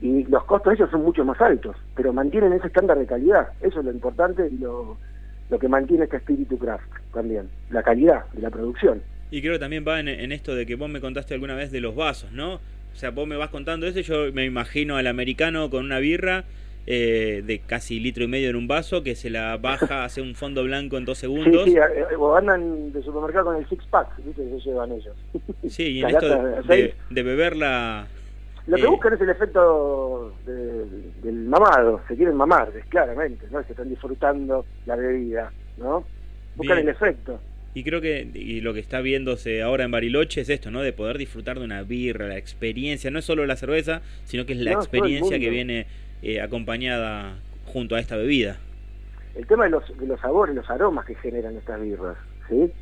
y 0.00 0.24
los 0.24 0.44
costos 0.44 0.70
de 0.70 0.74
ellos 0.76 0.90
son 0.90 1.02
mucho 1.02 1.24
más 1.24 1.40
altos, 1.40 1.76
pero 1.94 2.12
mantienen 2.12 2.52
ese 2.52 2.68
estándar 2.68 2.98
de 2.98 3.06
calidad. 3.06 3.48
Eso 3.60 3.80
es 3.80 3.84
lo 3.86 3.90
importante 3.90 4.46
y 4.46 4.58
lo, 4.58 4.96
lo 5.50 5.58
que 5.58 5.68
mantiene 5.68 6.04
este 6.04 6.16
espíritu 6.16 6.58
craft 6.58 6.88
también, 7.12 7.48
la 7.70 7.82
calidad 7.82 8.24
de 8.32 8.42
la 8.42 8.50
producción. 8.50 9.02
Y 9.30 9.40
creo 9.40 9.54
que 9.54 9.58
también 9.58 9.84
va 9.86 10.00
en, 10.00 10.08
en, 10.08 10.32
esto 10.32 10.54
de 10.54 10.66
que 10.66 10.76
vos 10.76 10.88
me 10.88 11.00
contaste 11.00 11.34
alguna 11.34 11.54
vez 11.54 11.72
de 11.72 11.80
los 11.80 11.94
vasos, 11.94 12.30
¿no? 12.32 12.54
O 12.54 12.98
sea, 12.98 13.10
vos 13.10 13.26
me 13.26 13.36
vas 13.36 13.50
contando 13.50 13.86
eso 13.86 14.00
yo 14.00 14.32
me 14.32 14.44
imagino 14.44 14.96
al 14.96 15.06
americano 15.06 15.68
con 15.68 15.84
una 15.84 15.98
birra 15.98 16.44
eh, 16.88 17.42
de 17.44 17.58
casi 17.58 17.98
litro 17.98 18.22
y 18.22 18.28
medio 18.28 18.48
en 18.48 18.54
un 18.54 18.68
vaso 18.68 19.02
que 19.02 19.16
se 19.16 19.28
la 19.28 19.56
baja, 19.56 20.04
hace 20.04 20.22
un 20.22 20.36
fondo 20.36 20.62
blanco 20.62 20.96
en 20.96 21.04
dos 21.04 21.18
segundos. 21.18 21.64
Sí, 21.64 21.72
sí, 21.72 21.76
eh, 21.76 22.14
o 22.16 22.36
andan 22.36 22.92
de 22.92 23.02
supermercado 23.02 23.46
con 23.46 23.56
el 23.56 23.68
six 23.68 23.84
pack, 23.90 24.08
¿viste? 24.24 24.42
Que 24.44 24.60
se 24.60 24.70
llevan 24.70 24.92
ellos. 24.92 25.16
Sí, 25.68 25.82
y 25.82 26.02
en 26.02 26.10
esto 26.10 26.28
de, 26.62 26.94
de, 27.10 27.22
beberla... 27.22 28.06
Lo 28.66 28.76
que 28.76 28.82
eh, 28.82 28.86
buscan 28.86 29.14
es 29.14 29.20
el 29.20 29.30
efecto 29.30 30.34
del 30.44 31.34
mamado, 31.48 32.00
se 32.08 32.16
quieren 32.16 32.34
mamar, 32.34 32.72
claramente, 32.88 33.46
¿no? 33.50 33.62
Se 33.62 33.72
están 33.72 33.88
disfrutando 33.88 34.64
la 34.86 34.96
bebida, 34.96 35.52
¿no? 35.76 36.04
Buscan 36.56 36.78
el 36.78 36.88
efecto. 36.88 37.40
Y 37.74 37.84
creo 37.84 38.00
que 38.00 38.26
y 38.32 38.62
lo 38.62 38.72
que 38.72 38.80
está 38.80 39.02
viéndose 39.02 39.62
ahora 39.62 39.84
en 39.84 39.90
Bariloche 39.90 40.40
es 40.40 40.48
esto, 40.48 40.70
¿no? 40.70 40.82
De 40.82 40.92
poder 40.92 41.18
disfrutar 41.18 41.58
de 41.58 41.64
una 41.64 41.82
birra, 41.82 42.26
la 42.26 42.38
experiencia, 42.38 43.10
no 43.10 43.18
es 43.18 43.24
solo 43.24 43.44
la 43.46 43.56
cerveza, 43.56 44.00
sino 44.24 44.46
que 44.46 44.54
es 44.54 44.60
la 44.60 44.72
experiencia 44.72 45.38
que 45.38 45.50
viene 45.50 45.86
eh, 46.22 46.40
acompañada 46.40 47.38
junto 47.66 47.94
a 47.94 48.00
esta 48.00 48.16
bebida. 48.16 48.56
El 49.34 49.46
tema 49.46 49.64
de 49.64 49.70
los, 49.70 49.98
de 49.98 50.06
los 50.06 50.18
sabores, 50.18 50.54
los 50.54 50.68
aromas 50.70 51.04
que 51.04 51.14
generan 51.16 51.56
estas 51.56 51.80
birras, 51.80 52.16
¿sí? 52.48 52.72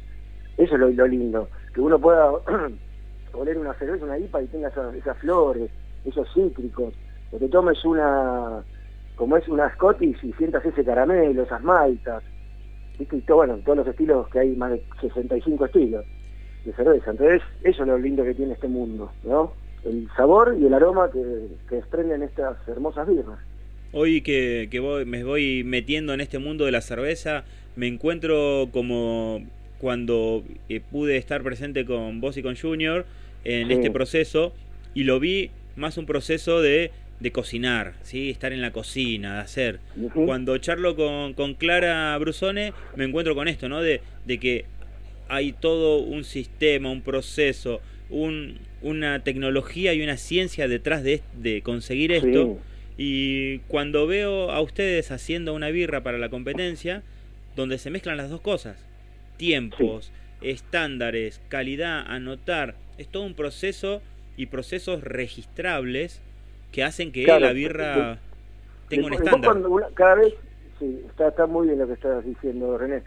Eso 0.56 0.74
es 0.76 0.96
lo, 0.96 1.06
lindo, 1.08 1.48
que 1.74 1.80
uno 1.80 1.98
pueda 1.98 2.30
oler 3.32 3.58
una 3.58 3.74
cerveza, 3.74 4.04
una 4.04 4.18
IPA 4.18 4.42
y 4.42 4.46
tenga 4.46 4.68
esas, 4.68 5.18
flores, 5.18 5.70
esos 6.04 6.28
cítricos, 6.32 6.94
o 7.32 7.38
te 7.38 7.48
tomes 7.48 7.84
una, 7.84 8.62
como 9.16 9.36
es 9.36 9.48
una 9.48 9.72
Scottish 9.74 10.18
y 10.22 10.32
sientas 10.34 10.64
ese 10.64 10.84
caramelo, 10.84 11.42
esas 11.42 11.62
maltas, 11.62 12.22
y 12.98 13.32
bueno, 13.32 13.58
todos 13.64 13.78
los 13.78 13.86
estilos, 13.88 14.28
que 14.28 14.38
hay 14.38 14.54
más 14.54 14.70
de 14.70 14.82
65 15.00 15.66
estilos 15.66 16.04
de 16.64 16.72
cerveza. 16.72 17.10
Entonces, 17.10 17.42
eso 17.62 17.82
es 17.82 17.88
lo 17.88 17.98
lindo 17.98 18.24
que 18.24 18.34
tiene 18.34 18.54
este 18.54 18.68
mundo, 18.68 19.10
¿no? 19.24 19.52
El 19.84 20.08
sabor 20.16 20.56
y 20.58 20.66
el 20.66 20.74
aroma 20.74 21.10
que, 21.10 21.48
que 21.68 21.76
desprenden 21.76 22.22
estas 22.22 22.56
hermosas 22.68 23.06
birras. 23.08 23.38
Hoy 23.92 24.22
que, 24.22 24.68
que 24.70 24.80
voy, 24.80 25.04
me 25.04 25.24
voy 25.24 25.62
metiendo 25.64 26.14
en 26.14 26.20
este 26.20 26.38
mundo 26.38 26.64
de 26.64 26.72
la 26.72 26.80
cerveza, 26.80 27.44
me 27.76 27.86
encuentro 27.86 28.68
como 28.72 29.40
cuando 29.78 30.42
eh, 30.68 30.80
pude 30.80 31.16
estar 31.16 31.42
presente 31.42 31.84
con 31.84 32.20
vos 32.20 32.36
y 32.36 32.42
con 32.42 32.56
Junior 32.56 33.04
en 33.44 33.70
este 33.70 33.90
proceso 33.90 34.54
y 34.94 35.04
lo 35.04 35.20
vi 35.20 35.50
más 35.76 35.98
un 35.98 36.06
proceso 36.06 36.60
de 36.60 36.90
de 37.20 37.32
cocinar, 37.32 37.94
¿sí? 38.02 38.30
estar 38.30 38.52
en 38.52 38.60
la 38.60 38.72
cocina, 38.72 39.34
de 39.34 39.40
hacer. 39.40 39.80
Cuando 40.12 40.58
charlo 40.58 40.96
con, 40.96 41.34
con, 41.34 41.54
Clara 41.54 42.16
Brusone, 42.18 42.72
me 42.96 43.04
encuentro 43.04 43.34
con 43.34 43.48
esto, 43.48 43.68
¿no? 43.68 43.80
De, 43.80 44.00
de, 44.26 44.38
que 44.38 44.64
hay 45.28 45.52
todo 45.52 45.98
un 45.98 46.24
sistema, 46.24 46.90
un 46.90 47.02
proceso, 47.02 47.80
un, 48.10 48.58
una 48.82 49.20
tecnología 49.20 49.94
y 49.94 50.02
una 50.02 50.16
ciencia 50.16 50.68
detrás 50.68 51.02
de, 51.02 51.22
de 51.34 51.62
conseguir 51.62 52.12
esto. 52.12 52.58
Y 52.98 53.58
cuando 53.60 54.06
veo 54.06 54.50
a 54.50 54.60
ustedes 54.60 55.10
haciendo 55.10 55.54
una 55.54 55.70
birra 55.70 56.02
para 56.02 56.18
la 56.18 56.28
competencia, 56.28 57.02
donde 57.56 57.78
se 57.78 57.90
mezclan 57.90 58.16
las 58.16 58.30
dos 58.30 58.40
cosas, 58.40 58.76
tiempos, 59.36 60.12
estándares, 60.42 61.40
calidad, 61.48 62.04
anotar, 62.06 62.74
es 62.98 63.08
todo 63.08 63.24
un 63.24 63.34
proceso 63.34 64.02
y 64.36 64.46
procesos 64.46 65.02
registrables 65.02 66.20
que 66.72 66.84
hacen 66.84 67.12
que 67.12 67.26
la 67.26 67.52
birra 67.52 68.18
tenga 68.88 69.06
un 69.06 69.14
estándar. 69.14 69.56
cada 69.94 70.16
vez, 70.16 70.34
sí, 70.78 71.04
está, 71.08 71.28
está 71.28 71.46
muy 71.46 71.68
bien 71.68 71.78
lo 71.78 71.86
que 71.86 71.92
estás 71.92 72.24
diciendo, 72.24 72.76
René. 72.76 73.02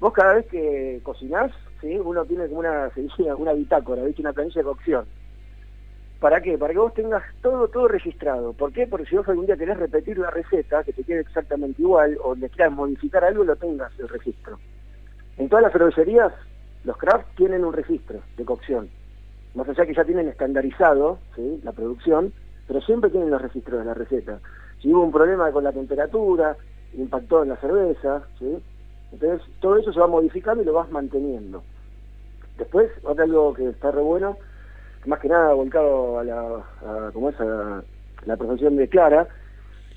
Vos 0.00 0.12
cada 0.12 0.34
vez 0.34 0.46
que 0.46 1.00
cocinás, 1.02 1.52
¿sí? 1.80 1.96
uno 1.96 2.24
tiene 2.24 2.46
como 2.48 2.60
una, 2.60 2.90
se 2.90 3.02
dice, 3.02 3.32
una 3.34 3.52
bitácora, 3.52 4.02
¿viste? 4.02 4.22
una 4.22 4.32
planilla 4.32 4.60
de 4.60 4.64
cocción. 4.64 5.04
¿Para 6.20 6.40
qué? 6.40 6.56
Para 6.56 6.72
que 6.72 6.78
vos 6.78 6.94
tengas 6.94 7.22
todo 7.42 7.68
todo 7.68 7.86
registrado. 7.86 8.52
¿Por 8.54 8.72
qué? 8.72 8.86
Porque 8.86 9.06
si 9.06 9.16
vos 9.16 9.28
algún 9.28 9.46
día 9.46 9.56
querés 9.56 9.76
repetir 9.76 10.18
la 10.18 10.30
receta, 10.30 10.82
que 10.82 10.92
te 10.92 11.04
quede 11.04 11.20
exactamente 11.20 11.82
igual, 11.82 12.16
o 12.22 12.34
le 12.34 12.48
quieras 12.48 12.72
modificar 12.72 13.24
algo, 13.24 13.44
lo 13.44 13.56
tengas 13.56 13.92
el 13.98 14.08
registro. 14.08 14.58
En 15.36 15.48
todas 15.48 15.64
las 15.64 15.72
cervecerías, 15.72 16.32
los 16.84 16.96
craft 16.96 17.26
tienen 17.36 17.64
un 17.64 17.72
registro 17.72 18.20
de 18.36 18.44
cocción. 18.44 18.88
Más 19.54 19.68
allá 19.68 19.86
que 19.86 19.94
ya 19.94 20.04
tienen 20.04 20.28
estandarizado 20.28 21.18
la 21.62 21.72
producción, 21.72 22.32
pero 22.66 22.80
siempre 22.80 23.10
tienen 23.10 23.30
los 23.30 23.42
registros 23.42 23.80
de 23.80 23.84
la 23.84 23.94
receta. 23.94 24.40
Si 24.80 24.92
hubo 24.92 25.02
un 25.02 25.12
problema 25.12 25.50
con 25.52 25.64
la 25.64 25.72
temperatura, 25.72 26.56
impactó 26.94 27.42
en 27.42 27.50
la 27.50 27.56
cerveza, 27.56 28.22
entonces 29.12 29.40
todo 29.60 29.76
eso 29.76 29.92
se 29.92 30.00
va 30.00 30.06
modificando 30.06 30.62
y 30.62 30.66
lo 30.66 30.72
vas 30.72 30.90
manteniendo. 30.90 31.62
Después, 32.58 32.90
otra 33.02 33.24
algo 33.24 33.54
que 33.54 33.68
está 33.68 33.90
re 33.90 34.00
bueno, 34.00 34.36
más 35.06 35.20
que 35.20 35.28
nada 35.28 35.52
volcado 35.54 36.18
a 36.18 36.24
la, 36.24 36.62
como 37.12 37.30
es 37.30 37.36
la 38.26 38.36
profesión 38.36 38.76
de 38.76 38.88
Clara, 38.88 39.28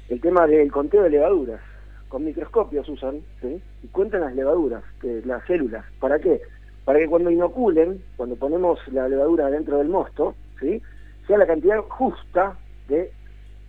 el 0.09 0.21
tema 0.21 0.47
del 0.47 0.71
conteo 0.71 1.03
de 1.03 1.09
levaduras. 1.11 1.61
Con 2.09 2.23
microscopios 2.23 2.87
usan, 2.87 3.21
¿sí? 3.41 3.61
y 3.83 3.87
cuentan 3.87 4.21
las 4.21 4.33
levaduras, 4.33 4.83
las 5.25 5.45
células. 5.45 5.85
¿Para 5.99 6.19
qué? 6.19 6.41
Para 6.87 6.99
que 6.99 7.07
cuando 7.07 7.29
inoculen, 7.29 8.01
cuando 8.15 8.37
ponemos 8.37 8.79
la 8.93 9.09
levadura 9.09 9.49
dentro 9.49 9.77
del 9.79 9.89
mosto, 9.89 10.35
¿sí? 10.57 10.81
sea 11.27 11.37
la 11.37 11.45
cantidad 11.45 11.79
justa 11.79 12.57
de 12.87 13.11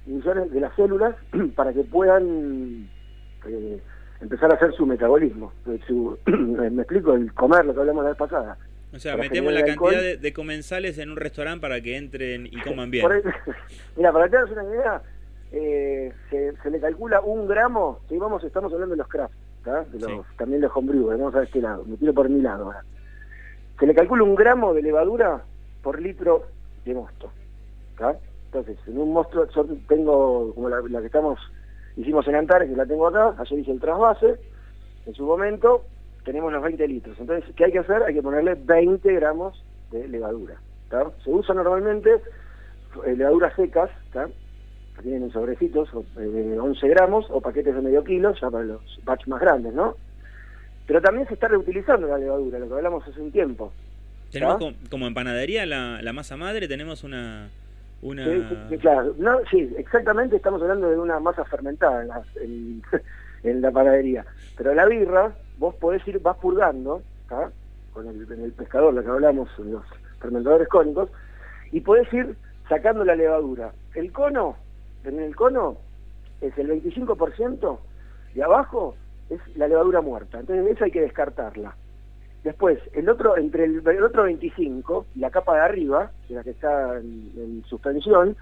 millones 0.07 0.53
de 0.53 0.61
las 0.61 0.73
células 0.77 1.17
para 1.57 1.73
que 1.73 1.83
puedan 1.83 2.89
eh, 3.45 3.81
empezar 4.21 4.53
a 4.53 4.55
hacer 4.55 4.73
su 4.73 4.87
metabolismo. 4.87 5.53
Eh, 5.67 5.81
me 6.31 6.83
explico, 6.83 7.15
el 7.15 7.35
comer, 7.35 7.65
lo 7.65 7.75
que 7.75 7.81
hablamos 7.81 8.05
la 8.05 8.11
vez 8.11 8.19
pasada. 8.19 8.57
O 8.95 9.01
sea, 9.01 9.17
metemos 9.17 9.53
la 9.53 9.65
cantidad 9.65 10.17
de, 10.17 10.33
comensales 10.33 10.97
en 10.99 11.11
un 11.11 11.17
restaurante 11.17 11.61
para 11.61 11.81
que 11.81 11.97
entren 11.97 12.47
y 12.47 12.61
coman 12.61 12.93
bien. 12.93 13.05
mira, 13.97 14.13
para 14.13 14.29
que 14.29 14.37
te 14.37 14.53
una 14.53 14.63
idea, 14.63 15.03
eh, 15.51 16.13
se, 16.31 16.71
le 16.71 16.79
calcula 16.79 17.21
un 17.21 17.49
gramo, 17.49 17.99
si 18.09 18.17
vamos, 18.17 18.45
estamos 18.45 18.73
hablando 18.73 18.95
de 18.95 18.99
los 18.99 19.09
craft, 19.09 19.35
también 20.37 20.61
los 20.61 20.71
homebrew, 20.73 21.09
vamos 21.09 21.35
a 21.35 21.43
este 21.43 21.61
lado, 21.61 21.85
me 21.85 21.97
tiro 21.97 22.15
por 22.15 22.29
mi 22.29 22.41
lado 22.41 22.73
Se 23.79 23.87
le 23.87 23.95
calcula 23.95 24.25
un 24.25 24.35
gramo 24.35 24.75
de 24.75 24.83
levadura 24.83 25.43
por 25.83 26.01
litro 26.01 26.45
de 26.85 26.95
mosto. 26.95 27.31
Entonces, 28.47 28.79
en 28.87 28.99
un 28.99 29.13
mosto 29.13 29.47
tengo 29.89 30.55
como 30.55 30.69
la, 30.69 31.01
que 31.01 31.07
estamos 31.07 31.39
hicimos 31.97 32.27
en 32.29 32.37
Antares, 32.37 32.71
que 32.71 32.77
la 32.77 32.87
tengo 32.87 33.07
acá, 33.07 33.35
ayer 33.39 33.59
hice 33.59 33.73
el 33.73 33.81
trasvase, 33.81 34.37
en 35.07 35.15
su 35.15 35.25
momento 35.25 35.85
tenemos 36.25 36.53
los 36.53 36.63
20 36.63 36.89
litros. 36.89 37.19
Entonces, 37.19 37.53
¿qué 37.57 37.67
hay 37.67 37.73
que 37.73 37.81
hacer? 37.81 38.03
Hay 38.03 38.15
que 38.15 38.23
ponerle 38.23 38.55
20 38.55 39.13
gramos 39.15 39.63
de 39.91 40.07
levadura. 40.09 40.61
Se 41.25 41.31
usa 41.31 41.55
normalmente 41.55 42.23
eh, 43.05 43.17
levaduras 43.17 43.55
secas, 43.55 43.91
que 44.13 45.03
tienen 45.03 45.25
en 45.25 45.31
sobrecitos 45.31 45.89
eh, 46.19 46.59
11 46.61 46.89
gramos 46.89 47.27
o 47.31 47.41
paquetes 47.41 47.75
de 47.75 47.83
medio 47.83 48.03
kilo, 48.05 48.33
ya 48.35 48.51
para 48.51 48.65
los 48.65 48.83
batch 49.05 49.27
más 49.27 49.41
grandes, 49.41 49.75
¿no? 49.75 49.97
Pero 50.89 51.01
también 51.01 51.29
se 51.29 51.35
está 51.35 51.47
reutilizando 51.47 52.09
la 52.09 52.19
levadura, 52.19 52.59
lo 52.59 52.67
que 52.67 52.75
hablamos 52.75 53.07
hace 53.07 53.21
un 53.21 53.31
tiempo. 53.31 53.73
Tenemos 54.33 54.75
como, 54.91 55.07
en 55.07 55.15
panadería 55.15 55.65
la, 55.67 56.03
la 56.03 56.13
masa 56.13 56.37
madre, 56.37 56.67
tenemos 56.67 57.05
una 57.05 57.49
una... 58.01 58.25
Sí, 58.69 58.79
claro. 58.79 59.15
No, 59.19 59.39
sí, 59.51 59.73
exactamente 59.77 60.37
estamos 60.37 60.63
hablando 60.63 60.89
de 60.89 60.99
una 60.99 61.19
masa 61.19 61.45
fermentada 61.45 62.25
en 62.41 62.83
la, 63.61 63.71
panadería. 63.73 64.25
Pero 64.57 64.75
la 64.75 64.87
birra, 64.87 65.33
vos 65.59 65.75
podés 65.77 66.07
ir, 66.07 66.21
vas 66.21 66.37
purgando, 66.39 67.03
con 67.93 68.09
el, 68.09 68.31
en 68.33 68.45
el 68.45 68.53
pescador, 68.53 68.95
lo 68.95 69.03
que 69.03 69.11
hablamos, 69.11 69.49
los 69.59 69.85
fermentadores 70.21 70.69
cónicos, 70.69 71.11
y 71.73 71.81
podés 71.81 72.13
ir 72.13 72.37
sacando 72.69 73.05
la 73.05 73.17
levadura. 73.17 73.73
El 73.95 74.13
cono, 74.13 74.57
en 75.05 75.21
el 75.21 75.35
cono, 75.35 75.77
es 76.41 76.57
el 76.57 76.69
25% 76.69 77.79
de 78.35 78.43
abajo 78.43 78.95
es 79.31 79.41
la 79.57 79.69
levadura 79.69 80.01
muerta. 80.01 80.41
Entonces 80.41 80.67
eso 80.75 80.85
hay 80.85 80.91
que 80.91 81.01
descartarla. 81.01 81.75
Después, 82.45 82.79
el 82.95 83.09
otro, 83.09 83.37
entre 83.37 83.65
el, 83.65 84.03
otro 84.03 84.23
25, 84.25 85.07
la 85.17 85.31
capa 85.31 85.55
de 85.57 85.61
arriba, 85.61 86.13
la 86.29 86.45
que 86.45 86.51
está 86.51 86.97
en, 86.99 87.63
suspensión, 87.67 88.37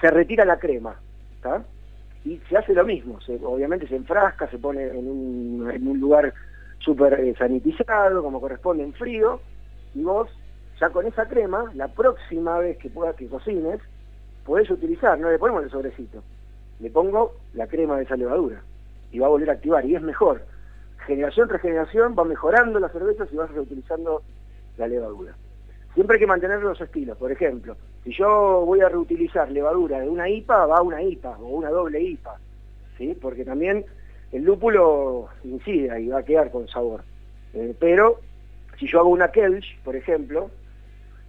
se 0.00 0.10
retira 0.10 0.44
la 0.44 0.58
crema, 0.58 0.96
Y 2.24 2.38
se 2.48 2.56
hace 2.56 2.74
lo 2.74 2.84
mismo, 2.84 3.18
obviamente 3.44 3.86
se 3.86 3.96
enfrasca, 3.96 4.50
se 4.50 4.58
pone 4.58 4.88
en 4.88 5.08
un, 5.08 6.00
lugar 6.00 6.34
súper 6.80 7.20
eh, 7.20 7.34
sanitizado, 7.38 8.22
como 8.22 8.40
corresponde, 8.40 8.82
en 8.82 8.92
frío, 8.94 9.40
y 9.94 10.02
vos, 10.02 10.28
ya 10.80 10.90
con 10.90 11.06
esa 11.06 11.26
crema, 11.26 11.70
la 11.74 11.88
próxima 11.88 12.58
vez 12.58 12.78
que 12.78 12.90
puedas 12.90 13.14
que 13.14 13.28
cocines, 13.28 13.80
podés 14.44 14.70
utilizar, 14.70 15.18
no 15.18 15.30
le 15.30 15.38
ponemos 15.38 15.62
el 15.62 15.70
sobrecito, 15.70 16.22
le 16.80 16.90
pongo 16.90 17.36
la 17.54 17.66
crema 17.68 17.96
de 17.96 18.04
esa 18.04 18.16
levadura, 18.16 18.62
y 19.12 19.18
va 19.18 19.26
a 19.26 19.30
volver 19.30 19.50
a 19.50 19.54
activar, 19.54 19.84
y 19.84 19.94
es 19.94 20.02
mejor 20.02 20.42
generación 21.10 21.48
tras 21.48 21.60
generación 21.60 22.14
va 22.16 22.24
mejorando 22.24 22.78
las 22.78 22.92
cervezas 22.92 23.28
y 23.32 23.36
vas 23.36 23.50
reutilizando 23.50 24.22
la 24.76 24.86
levadura. 24.86 25.34
Siempre 25.94 26.14
hay 26.14 26.20
que 26.20 26.26
mantener 26.26 26.62
los 26.62 26.80
estilos. 26.80 27.18
Por 27.18 27.32
ejemplo, 27.32 27.76
si 28.04 28.12
yo 28.12 28.62
voy 28.64 28.80
a 28.80 28.88
reutilizar 28.88 29.50
levadura 29.50 30.00
de 30.00 30.08
una 30.08 30.28
IPA, 30.28 30.66
va 30.66 30.76
a 30.76 30.82
una 30.82 31.02
IPA 31.02 31.38
o 31.38 31.48
una 31.48 31.70
doble 31.70 32.00
IPA. 32.00 32.38
¿sí? 32.96 33.18
Porque 33.20 33.44
también 33.44 33.84
el 34.30 34.44
lúpulo 34.44 35.28
incide 35.42 36.00
y 36.00 36.08
va 36.08 36.20
a 36.20 36.24
quedar 36.24 36.52
con 36.52 36.68
sabor. 36.68 37.02
Eh, 37.54 37.74
pero 37.78 38.20
si 38.78 38.86
yo 38.86 39.00
hago 39.00 39.08
una 39.08 39.32
Kelch, 39.32 39.80
por 39.82 39.96
ejemplo, 39.96 40.48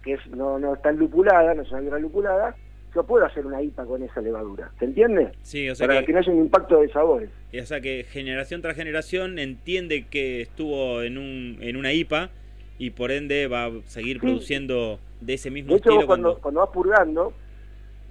que 0.04 0.14
es, 0.14 0.26
no, 0.28 0.60
no 0.60 0.74
está 0.74 0.92
lupulada, 0.92 1.54
no 1.54 1.62
es 1.62 1.72
una 1.72 1.80
birra 1.80 1.98
lupulada, 1.98 2.54
yo 2.94 3.04
puedo 3.04 3.24
hacer 3.24 3.46
una 3.46 3.62
IPA 3.62 3.84
con 3.84 4.02
esa 4.02 4.20
levadura. 4.20 4.70
¿Se 4.78 4.84
entiende? 4.84 5.32
Sí, 5.42 5.68
o 5.68 5.74
sea 5.74 5.86
Para 5.86 6.04
que, 6.04 6.12
no 6.12 6.18
haya 6.18 6.32
un 6.32 6.38
impacto 6.38 6.80
de 6.80 6.88
sabores. 6.90 7.30
O 7.60 7.66
sea 7.66 7.80
que 7.80 8.04
generación 8.04 8.62
tras 8.62 8.76
generación 8.76 9.38
entiende 9.38 10.06
que 10.08 10.42
estuvo 10.42 11.02
en, 11.02 11.18
un, 11.18 11.58
en 11.60 11.76
una 11.76 11.92
IPA 11.92 12.30
y 12.78 12.90
por 12.90 13.10
ende 13.10 13.46
va 13.46 13.66
a 13.66 13.70
seguir 13.86 14.20
produciendo 14.20 14.98
de 15.20 15.34
ese 15.34 15.50
mismo 15.50 15.72
de 15.72 15.78
hecho, 15.78 15.90
estilo. 15.90 16.06
Cuando, 16.06 16.38
cuando 16.38 16.60
vas 16.60 16.70
purgando, 16.70 17.32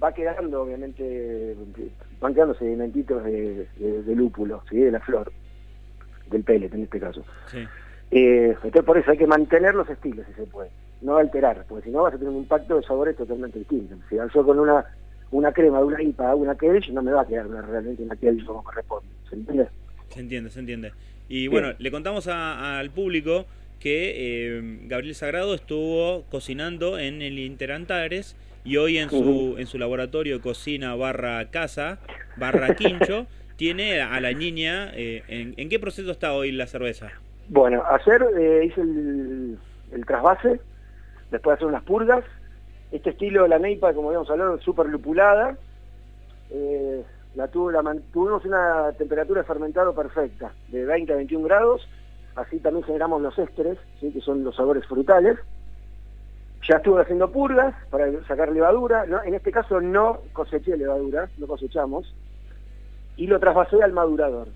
va 0.02 0.12
quedando, 0.12 0.62
obviamente, 0.62 1.56
van 2.20 2.34
quedando 2.34 2.54
sedimentitos 2.54 3.24
de, 3.24 3.66
de, 3.78 4.14
lúpulo, 4.16 4.62
¿sí? 4.68 4.78
de 4.78 4.90
la 4.90 5.00
flor, 5.00 5.32
del 6.30 6.42
pellet 6.42 6.72
en 6.74 6.82
este 6.84 6.98
caso. 6.98 7.24
Sí. 7.46 7.58
Eh, 8.10 8.54
entonces 8.54 8.84
por 8.84 8.98
eso 8.98 9.10
hay 9.10 9.16
que 9.16 9.26
mantener 9.26 9.74
los 9.74 9.88
estilos 9.88 10.26
si 10.26 10.34
se 10.34 10.46
puede 10.46 10.70
no 11.02 11.16
alterar, 11.16 11.64
porque 11.68 11.86
si 11.86 11.90
no 11.90 12.02
vas 12.02 12.14
a 12.14 12.18
tener 12.18 12.32
un 12.32 12.38
impacto 12.40 12.76
de 12.76 12.82
sabores 12.82 13.16
totalmente 13.16 13.58
distinto. 13.58 13.96
Si 14.08 14.16
yo 14.16 14.44
con 14.44 14.58
una 14.58 14.84
una 15.32 15.50
crema 15.50 15.78
de 15.78 15.84
una 15.84 16.02
IPA 16.02 16.34
una 16.34 16.54
Kelch, 16.54 16.90
no 16.90 17.02
me 17.02 17.10
va 17.10 17.22
a 17.22 17.26
quedar 17.26 17.48
realmente 17.48 18.02
una 18.02 18.14
Kelch 18.16 18.44
como 18.44 18.62
corresponde. 18.62 19.08
¿Se 19.28 19.34
entiende? 19.34 19.68
Se 20.08 20.20
entiende, 20.20 20.50
se 20.50 20.60
entiende. 20.60 20.92
Y 21.28 21.48
bueno, 21.48 21.72
le 21.78 21.90
contamos 21.90 22.28
al 22.28 22.90
público 22.90 23.46
que 23.80 24.12
eh, 24.14 24.78
Gabriel 24.84 25.14
Sagrado 25.14 25.54
estuvo 25.54 26.24
cocinando 26.30 26.98
en 26.98 27.22
el 27.22 27.38
Interantares 27.38 28.36
y 28.64 28.76
hoy 28.76 28.98
en 28.98 29.10
su, 29.10 29.56
en 29.58 29.66
su 29.66 29.78
laboratorio 29.78 30.40
cocina 30.40 30.94
barra 30.94 31.50
casa, 31.50 31.98
barra 32.36 32.76
quincho, 32.76 33.26
tiene 33.56 34.02
a 34.02 34.20
la 34.20 34.32
niña. 34.32 34.92
Eh, 34.94 35.54
en, 35.56 35.68
qué 35.68 35.80
proceso 35.80 36.10
está 36.10 36.34
hoy 36.34 36.52
la 36.52 36.66
cerveza? 36.66 37.10
Bueno, 37.48 37.82
ayer 37.90 38.22
eh, 38.38 38.66
hice 38.66 38.82
el, 38.82 39.58
el 39.92 40.06
trasvase 40.06 40.60
después 41.32 41.54
de 41.54 41.56
hacer 41.56 41.66
unas 41.66 41.82
purgas. 41.82 42.24
Este 42.92 43.10
estilo 43.10 43.42
de 43.42 43.48
la 43.48 43.58
neipa, 43.58 43.92
como 43.94 44.08
habíamos 44.08 44.30
hablado, 44.30 44.60
súper 44.60 44.86
lupulada. 44.86 45.56
Eh, 46.50 47.02
la, 47.34 47.48
tuvimos 47.48 48.44
una 48.44 48.92
temperatura 48.92 49.40
de 49.40 49.46
fermentado 49.46 49.94
perfecta, 49.94 50.52
de 50.68 50.84
20 50.84 51.12
a 51.12 51.16
21 51.16 51.44
grados. 51.44 51.88
Así 52.36 52.60
también 52.60 52.84
generamos 52.84 53.22
los 53.22 53.38
ésteres, 53.38 53.78
¿sí? 53.98 54.12
que 54.12 54.20
son 54.20 54.44
los 54.44 54.54
sabores 54.54 54.86
frutales. 54.86 55.38
Ya 56.68 56.76
estuve 56.76 57.02
haciendo 57.02 57.32
purgas 57.32 57.74
para 57.90 58.06
sacar 58.24 58.52
levadura. 58.52 59.04
En 59.24 59.34
este 59.34 59.50
caso 59.50 59.80
no 59.80 60.20
coseché 60.32 60.76
levadura, 60.76 61.28
no 61.38 61.46
cosechamos. 61.46 62.14
Y 63.16 63.26
lo 63.26 63.40
trasvasé 63.40 63.82
al 63.82 63.92
madurador. 63.92 64.48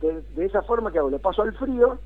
de 0.00 0.44
esa 0.44 0.62
forma 0.62 0.92
que 0.92 0.98
hago, 0.98 1.10
lo 1.10 1.18
paso 1.20 1.42
al 1.42 1.54
frío, 1.54 1.98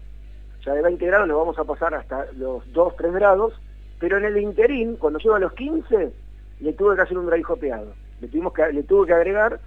ya 0.65 0.75
de 0.75 0.83
20 0.83 1.05
grados 1.07 1.29
lo 1.29 1.39
vamos 1.39 1.59
a 1.59 1.65
pasar 1.65 1.95
hasta 1.95 2.31
los 2.33 2.65
2-3 2.73 3.13
grados 3.13 3.55
pero 3.99 4.19
en 4.19 4.25
el 4.25 4.37
interín, 4.39 4.97
cuando 4.97 5.19
llego 5.19 5.35
a 5.35 5.41
los 5.41 5.53
15, 5.55 6.13
le 6.61 6.73
tuve 6.73 6.97
que 6.97 7.03
hacer 7.03 7.19
un 7.19 7.27
dry 7.27 7.43
hopeado. 7.47 7.95
Le, 8.21 8.29
tuvimos 8.29 8.53
que, 8.53 8.73
le 8.73 8.83
tuve 8.83 9.07
que 9.07 9.15
agregar 9.15 9.61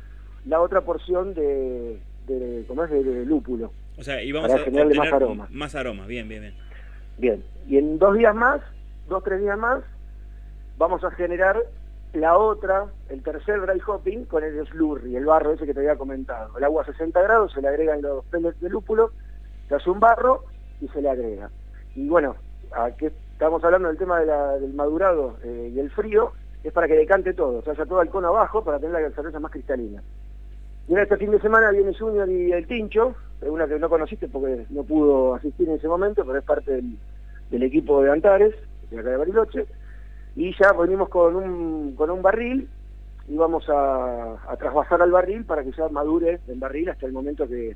la 0.46 0.62
otra 0.62 0.82
porción 0.82 1.34
de, 1.34 2.00
de, 2.28 2.66
¿cómo 2.68 2.84
es? 2.84 2.92
de, 2.92 3.26
lúpulo. 3.26 3.72
O 3.98 4.04
sea, 4.04 4.24
y 4.24 4.32
vamos 4.32 4.52
a 4.52 4.60
generarle 4.60 4.96
más 4.96 5.14
aroma. 5.14 5.48
Más 5.52 5.76
aroma, 5.76 6.06
bien, 6.08 6.28
bien, 6.28 6.42
bien. 6.42 6.54
Bien, 7.18 7.44
y 7.68 7.78
en 7.78 8.00
dos 8.00 8.18
días 8.18 8.34
más, 8.34 8.62
dos, 9.08 9.24
tres 9.24 9.42
días 9.42 9.58
más, 9.58 9.84
vamos 10.78 11.04
a 11.04 11.12
generar 11.12 11.58
la 12.14 12.38
otra, 12.38 12.88
el 13.10 13.22
tercer 13.22 13.62
dry 13.62 13.80
hopping, 13.86 14.26
con 14.26 14.44
el 14.44 14.66
slurry, 14.68 15.16
el 15.16 15.26
barro 15.26 15.54
ese 15.54 15.66
que 15.66 15.74
te 15.74 15.82
había 15.82 15.98
comentado. 15.98 16.58
El 16.58 16.64
agua 16.64 16.84
a 16.84 16.86
60 16.86 17.22
grados, 17.22 17.54
se 17.54 17.62
le 17.62 17.68
agregan 17.68 18.02
los 18.02 18.26
pellets 18.26 18.60
de 18.60 18.70
lúpulo, 18.70 19.12
se 19.68 19.76
hace 19.76 19.90
un 19.90 20.00
barro 20.00 20.44
y 20.82 20.88
se 20.90 21.02
le 21.02 21.10
agrega. 21.10 21.50
Y 21.96 22.08
bueno, 22.08 22.36
aquí 22.72 23.08
estamos 23.42 23.64
hablando 23.64 23.88
del 23.88 23.98
tema 23.98 24.20
del 24.20 24.72
madurado 24.76 25.36
eh, 25.44 25.72
y 25.74 25.80
el 25.80 25.90
frío, 25.90 26.32
es 26.64 26.72
para 26.72 26.88
que 26.88 26.94
decante 26.94 27.34
todo, 27.34 27.58
o 27.58 27.62
sea, 27.64 27.74
haya 27.74 27.88
todo 27.88 28.04
el 28.04 28.10
cono 28.10 28.28
abajo 28.28 28.64
para 28.64 28.78
tener 28.78 29.02
la 29.02 29.10
cerveza 29.16 29.40
más 29.40 29.52
cristalina. 29.52 30.04
Y 30.88 30.94
en 30.94 31.00
este 31.00 31.18
fin 31.18 31.32
de 31.32 31.42
semana 31.42 31.72
viene 31.72 31.92
Junior 31.98 32.30
y 32.30 32.52
el 32.52 32.68
Tincho, 32.68 33.16
una 33.42 33.68
que 33.68 33.80
no 33.80 33.90
conociste 33.90 34.28
porque 34.28 34.68
no 34.70 34.84
pudo 34.84 35.34
asistir 35.34 35.68
en 35.68 35.78
ese 35.78 35.88
momento, 35.88 36.24
pero 36.24 36.38
es 36.38 36.46
parte 36.46 36.84
del, 37.50 37.64
equipo 37.64 38.04
de 38.04 38.12
Antares, 38.12 38.54
de 38.92 39.00
acá 39.00 39.10
de 39.10 39.18
Bariloche, 39.18 39.66
y 40.36 40.56
ya 40.62 40.74
venimos 40.74 41.10
con 41.10 41.36
un, 41.36 41.96
con 41.96 42.12
un 42.12 42.22
barril 42.22 42.70
y 43.28 43.36
vamos 43.38 43.68
a, 43.70 44.36
a 44.52 44.56
trasvasar 44.58 45.02
al 45.02 45.10
barril 45.10 45.46
para 45.46 45.64
que 45.64 45.72
ya 45.72 45.90
madure 45.90 46.42
el 46.48 46.60
barril 46.60 46.90
hasta 46.90 47.08
el 47.08 47.12
momento 47.12 47.48
que 47.48 47.76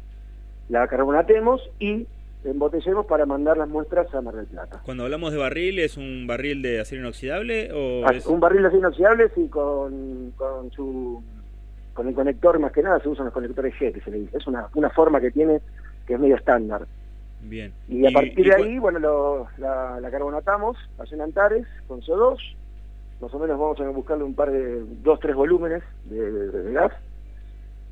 la 0.69 0.87
carbonatemos 0.87 1.59
y 1.79 2.05
embotellemos 2.43 3.05
para 3.05 3.25
mandar 3.25 3.57
las 3.57 3.67
muestras 3.67 4.13
a 4.13 4.21
Mar 4.21 4.35
del 4.35 4.45
Plata. 4.45 4.81
Cuando 4.83 5.03
hablamos 5.03 5.31
de 5.31 5.37
barril, 5.37 5.79
¿es 5.79 5.97
un 5.97 6.27
barril 6.27 6.61
de 6.61 6.79
acero 6.79 7.01
inoxidable 7.01 7.71
o 7.73 8.05
ah, 8.05 8.13
Un 8.27 8.39
barril 8.39 8.61
de 8.61 8.67
acero 8.67 8.79
inoxidable, 8.81 9.29
sí, 9.33 9.47
con, 9.47 10.31
con 10.35 10.71
su 10.71 11.23
con 11.93 12.09
el 12.09 12.13
conector 12.13 12.59
más 12.59 12.73
que 12.73 12.83
nada 12.83 12.99
se 12.99 13.07
usan 13.07 13.25
los 13.25 13.33
conectores 13.33 13.73
G, 13.75 13.93
que 13.93 14.01
se 14.01 14.11
le 14.11 14.19
dice. 14.19 14.37
Es 14.37 14.45
una, 14.47 14.67
una 14.75 14.89
forma 14.89 15.21
que 15.21 15.31
tiene 15.31 15.61
que 16.05 16.13
es 16.13 16.19
medio 16.19 16.35
estándar. 16.35 16.85
Bien. 17.41 17.73
Y 17.87 18.05
a 18.05 18.11
partir 18.11 18.47
de 18.47 18.55
ahí, 18.55 18.79
bueno, 18.79 18.99
lo, 18.99 19.47
la, 19.57 20.07
carbonatamos, 20.11 20.77
hacen 20.97 21.21
Antares 21.21 21.65
con 21.87 22.01
CO2, 22.01 22.37
más 23.21 23.33
o 23.33 23.39
menos 23.39 23.59
vamos 23.59 23.79
a 23.79 23.89
buscarle 23.89 24.23
un 24.23 24.33
par 24.33 24.51
de, 24.51 24.83
dos, 25.03 25.19
tres 25.19 25.35
volúmenes 25.35 25.83
de, 26.05 26.73
gas, 26.73 26.91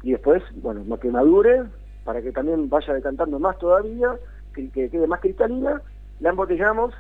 y 0.02 0.12
después, 0.12 0.44
bueno, 0.56 1.00
que 1.00 1.10
madure, 1.10 1.64
para 2.04 2.22
que 2.22 2.32
también 2.32 2.70
vaya 2.70 2.94
decantando 2.94 3.40
más 3.40 3.58
todavía, 3.58 4.16
que, 4.54 4.70
quede 4.70 5.08
más 5.08 5.20
cristalina, 5.20 5.82
la 6.20 6.30
embotellamos 6.30 6.94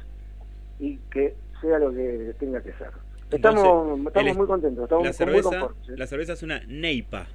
y 0.79 0.97
que 1.11 1.35
sea 1.61 1.79
lo 1.79 1.91
que 1.91 2.35
tenga 2.39 2.61
que 2.61 2.73
ser. 2.73 2.89
Estamos, 3.31 3.99
estamos 4.07 4.37
muy 4.37 4.47
contentos, 4.47 4.83
estamos 4.83 5.05
la 5.05 5.13
cerveza, 5.13 5.59
muy 5.59 5.97
La 5.97 6.07
cerveza 6.07 6.33
es 6.33 6.43
una 6.43 6.61
Neipa. 6.67 7.27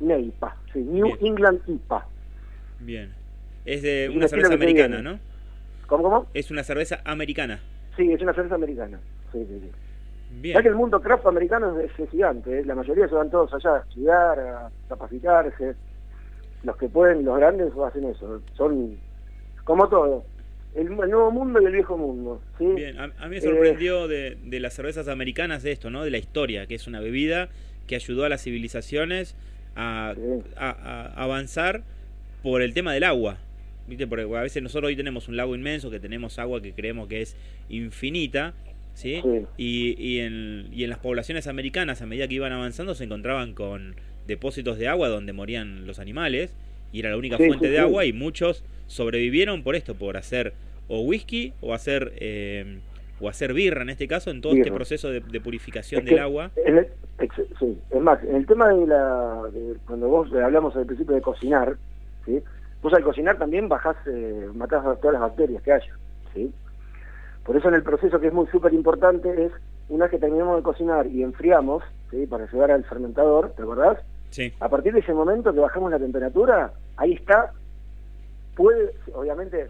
Neipa, 0.00 0.56
sí, 0.72 0.80
New 0.80 1.16
England 1.20 1.60
IPA. 1.66 2.06
Bien. 2.80 3.12
Es 3.64 3.82
de 3.82 4.12
una 4.14 4.28
cerveza 4.28 4.54
americana, 4.54 5.02
¿no? 5.02 5.18
¿Cómo, 5.86 6.04
cómo? 6.04 6.26
Es 6.34 6.50
una 6.50 6.62
cerveza 6.62 7.00
americana. 7.04 7.60
Sí, 7.96 8.12
es 8.12 8.20
una 8.20 8.32
cerveza 8.32 8.54
americana. 8.54 9.00
Sí, 9.32 9.44
sí, 9.48 9.60
sí. 9.60 9.70
Bien. 10.40 10.54
Ya 10.54 10.62
que 10.62 10.68
el 10.68 10.74
mundo 10.74 11.00
craft 11.00 11.26
americano 11.26 11.78
es, 11.80 11.92
gigante, 12.10 12.60
¿eh? 12.60 12.64
la 12.64 12.74
mayoría 12.74 13.08
se 13.08 13.14
van 13.14 13.30
todos 13.30 13.52
allá 13.54 13.76
a 13.76 13.80
estudiar, 13.80 14.38
a 14.38 14.70
capacitarse. 14.88 15.74
Los 16.62 16.76
que 16.76 16.88
pueden, 16.88 17.24
los 17.24 17.36
grandes, 17.38 17.72
hacen 17.76 18.04
eso. 18.04 18.40
Son 18.54 18.98
como 19.66 19.88
todo 19.88 20.24
el, 20.76 20.88
nuevo 20.94 21.30
mundo 21.32 21.60
y 21.60 21.64
el 21.64 21.72
viejo 21.72 21.98
mundo. 21.98 22.40
Bien, 22.60 22.98
a, 23.00 23.08
mí 23.08 23.30
me 23.30 23.40
sorprendió 23.40 24.06
de, 24.06 24.38
las 24.60 24.74
cervezas 24.74 25.08
americanas 25.08 25.64
esto, 25.64 25.90
¿no? 25.90 26.04
De 26.04 26.10
la 26.10 26.18
historia, 26.18 26.66
que 26.66 26.76
es 26.76 26.86
una 26.86 27.00
bebida 27.00 27.48
que 27.88 27.96
ayudó 27.96 28.24
a 28.24 28.28
las 28.28 28.44
civilizaciones 28.44 29.34
a, 29.74 30.14
avanzar 31.16 31.82
por 32.44 32.62
el 32.62 32.74
tema 32.74 32.94
del 32.94 33.04
agua. 33.04 33.38
¿Viste? 33.88 34.06
Porque 34.06 34.22
a 34.22 34.40
veces 34.40 34.62
nosotros 34.62 34.88
hoy 34.88 34.96
tenemos 34.96 35.28
un 35.28 35.36
lago 35.36 35.54
inmenso, 35.56 35.90
que 35.90 36.00
tenemos 36.00 36.38
agua 36.38 36.62
que 36.62 36.72
creemos 36.72 37.08
que 37.08 37.22
es 37.22 37.36
infinita, 37.68 38.54
¿sí? 38.94 39.20
Y, 39.56 39.96
y, 39.98 40.20
en, 40.20 40.68
y 40.72 40.84
en 40.84 40.90
las 40.90 40.98
poblaciones 41.00 41.48
americanas, 41.48 42.02
a 42.02 42.06
medida 42.06 42.28
que 42.28 42.34
iban 42.34 42.52
avanzando, 42.52 42.94
se 42.94 43.02
encontraban 43.02 43.52
con 43.54 43.96
depósitos 44.28 44.78
de 44.78 44.86
agua 44.86 45.08
donde 45.08 45.32
morían 45.32 45.86
los 45.88 45.98
animales, 45.98 46.52
y 46.92 47.00
era 47.00 47.10
la 47.10 47.16
única 47.16 47.36
fuente 47.36 47.68
de 47.68 47.78
agua, 47.78 48.04
y 48.04 48.12
muchos 48.12 48.64
sobrevivieron 48.86 49.62
por 49.62 49.76
esto, 49.76 49.94
por 49.94 50.16
hacer 50.16 50.54
o 50.88 51.00
whisky 51.00 51.52
o 51.60 51.74
hacer 51.74 52.12
eh, 52.16 52.78
o 53.20 53.28
hacer 53.28 53.52
birra 53.54 53.82
en 53.82 53.90
este 53.90 54.06
caso 54.06 54.30
en 54.30 54.40
todo 54.40 54.54
este 54.54 54.70
proceso 54.70 55.10
de, 55.10 55.40
purificación 55.40 56.04
del 56.04 56.18
agua. 56.18 56.50
sí, 57.58 57.80
es 57.90 58.00
más, 58.00 58.22
en 58.24 58.36
el 58.36 58.46
tema 58.46 58.68
de 58.68 58.86
la 58.86 59.42
cuando 59.86 60.08
vos 60.08 60.32
hablamos 60.32 60.76
al 60.76 60.86
principio 60.86 61.14
de 61.14 61.22
cocinar, 61.22 61.76
¿sí? 62.24 62.42
vos 62.82 62.92
al 62.92 63.02
cocinar 63.02 63.38
también 63.38 63.68
bajás, 63.68 63.96
eh, 64.06 64.48
matás 64.54 64.84
a 64.84 64.96
todas 64.96 65.14
las 65.14 65.22
bacterias 65.22 65.62
que 65.62 65.72
haya, 65.72 65.92
¿sí? 66.34 66.52
Por 67.44 67.56
eso 67.56 67.68
en 67.68 67.74
el 67.74 67.82
proceso 67.82 68.20
que 68.20 68.26
es 68.26 68.32
muy 68.32 68.46
súper 68.48 68.74
importante 68.74 69.44
es, 69.44 69.52
una 69.88 70.06
vez 70.06 70.10
que 70.10 70.18
terminamos 70.18 70.56
de 70.56 70.62
cocinar 70.62 71.06
y 71.06 71.22
enfriamos, 71.22 71.82
¿sí? 72.10 72.26
para 72.26 72.50
llevar 72.50 72.72
al 72.72 72.84
fermentador, 72.84 73.52
¿te 73.56 73.62
acordás? 73.62 73.98
Sí. 74.30 74.52
A 74.60 74.68
partir 74.68 74.92
de 74.92 75.00
ese 75.00 75.14
momento 75.14 75.52
que 75.52 75.60
bajamos 75.60 75.90
la 75.90 75.98
temperatura, 75.98 76.72
ahí 76.96 77.14
está, 77.14 77.52
puede, 78.54 78.92
obviamente, 79.14 79.68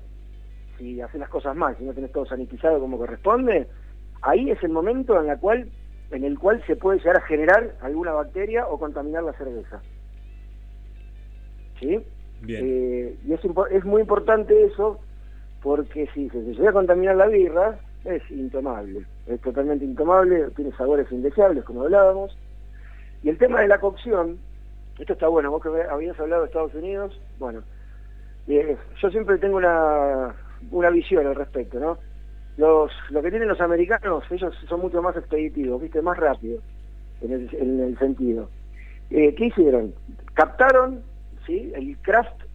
si 0.79 1.01
haces 1.01 1.21
las 1.21 1.29
cosas 1.29 1.55
mal, 1.57 1.77
si 1.79 1.85
no 1.85 1.92
tenés 1.92 2.12
todo 2.12 2.27
sanitizado 2.27 2.81
como 2.81 2.99
corresponde, 2.99 3.66
ahí 4.23 4.51
es 4.51 4.62
el 4.62 4.71
momento 4.71 5.19
en, 5.21 5.27
la 5.27 5.38
cual, 5.38 5.69
en 6.11 6.25
el 6.25 6.38
cual 6.38 6.62
se 6.66 6.77
puede 6.77 6.99
llegar 6.99 7.19
a 7.19 7.27
generar 7.27 7.75
alguna 7.81 8.12
bacteria 8.12 8.66
o 8.66 8.79
contaminar 8.79 9.23
la 9.25 9.33
cerveza. 9.35 9.81
¿Sí? 11.81 12.01
Eh, 12.49 13.16
y 13.27 13.33
es, 13.33 13.40
es 13.71 13.85
muy 13.85 14.03
importante 14.03 14.64
eso, 14.64 15.01
porque 15.62 16.09
si 16.14 16.29
se 16.31 16.38
llega 16.42 16.71
a 16.71 16.75
contaminar 16.75 17.16
la 17.16 17.27
birra, 17.27 17.79
es 18.05 18.23
intomable, 18.31 19.05
es 19.27 19.40
totalmente 19.40 19.85
intomable, 19.85 20.49
tiene 20.55 20.71
sabores 20.73 21.11
indeseables, 21.11 21.64
como 21.64 21.83
hablábamos. 21.83 22.37
Y 23.23 23.29
el 23.29 23.39
tema 23.39 23.61
de 23.61 23.69
la 23.69 23.79
cocción, 23.79 24.39
esto 24.99 25.13
está 25.13 25.29
bueno, 25.29 25.51
vos 25.51 25.63
que 25.63 25.69
habías 25.91 26.19
hablado 26.19 26.43
de 26.43 26.49
Estados 26.49 26.75
Unidos, 26.75 27.21
bueno, 27.39 27.63
eh, 28.49 28.77
yo 29.01 29.11
siempre 29.11 29.39
tengo 29.39 29.57
una, 29.57 30.35
una 30.71 30.91
visión 30.91 31.27
al 31.27 31.35
respecto, 31.35 31.79
¿no? 31.81 31.99
Lo 32.57 32.89
que 33.23 33.31
tienen 33.31 33.49
los 33.49 33.61
americanos, 33.61 34.25
ellos 34.31 34.55
son 34.69 34.81
mucho 34.81 35.03
más 35.03 35.17
expeditivos, 35.17 35.83
¿viste? 35.83 36.01
Más 36.01 36.17
rápidos 36.17 36.63
en 37.21 37.33
el, 37.33 37.55
en 37.55 37.81
el 37.81 37.99
sentido. 37.99 38.49
Eh, 39.11 39.35
¿Qué 39.35 39.47
hicieron? 39.47 39.93
Captaron, 40.35 41.03
¿sí? 41.47 41.73
El 41.75 41.99
craft 41.99 42.47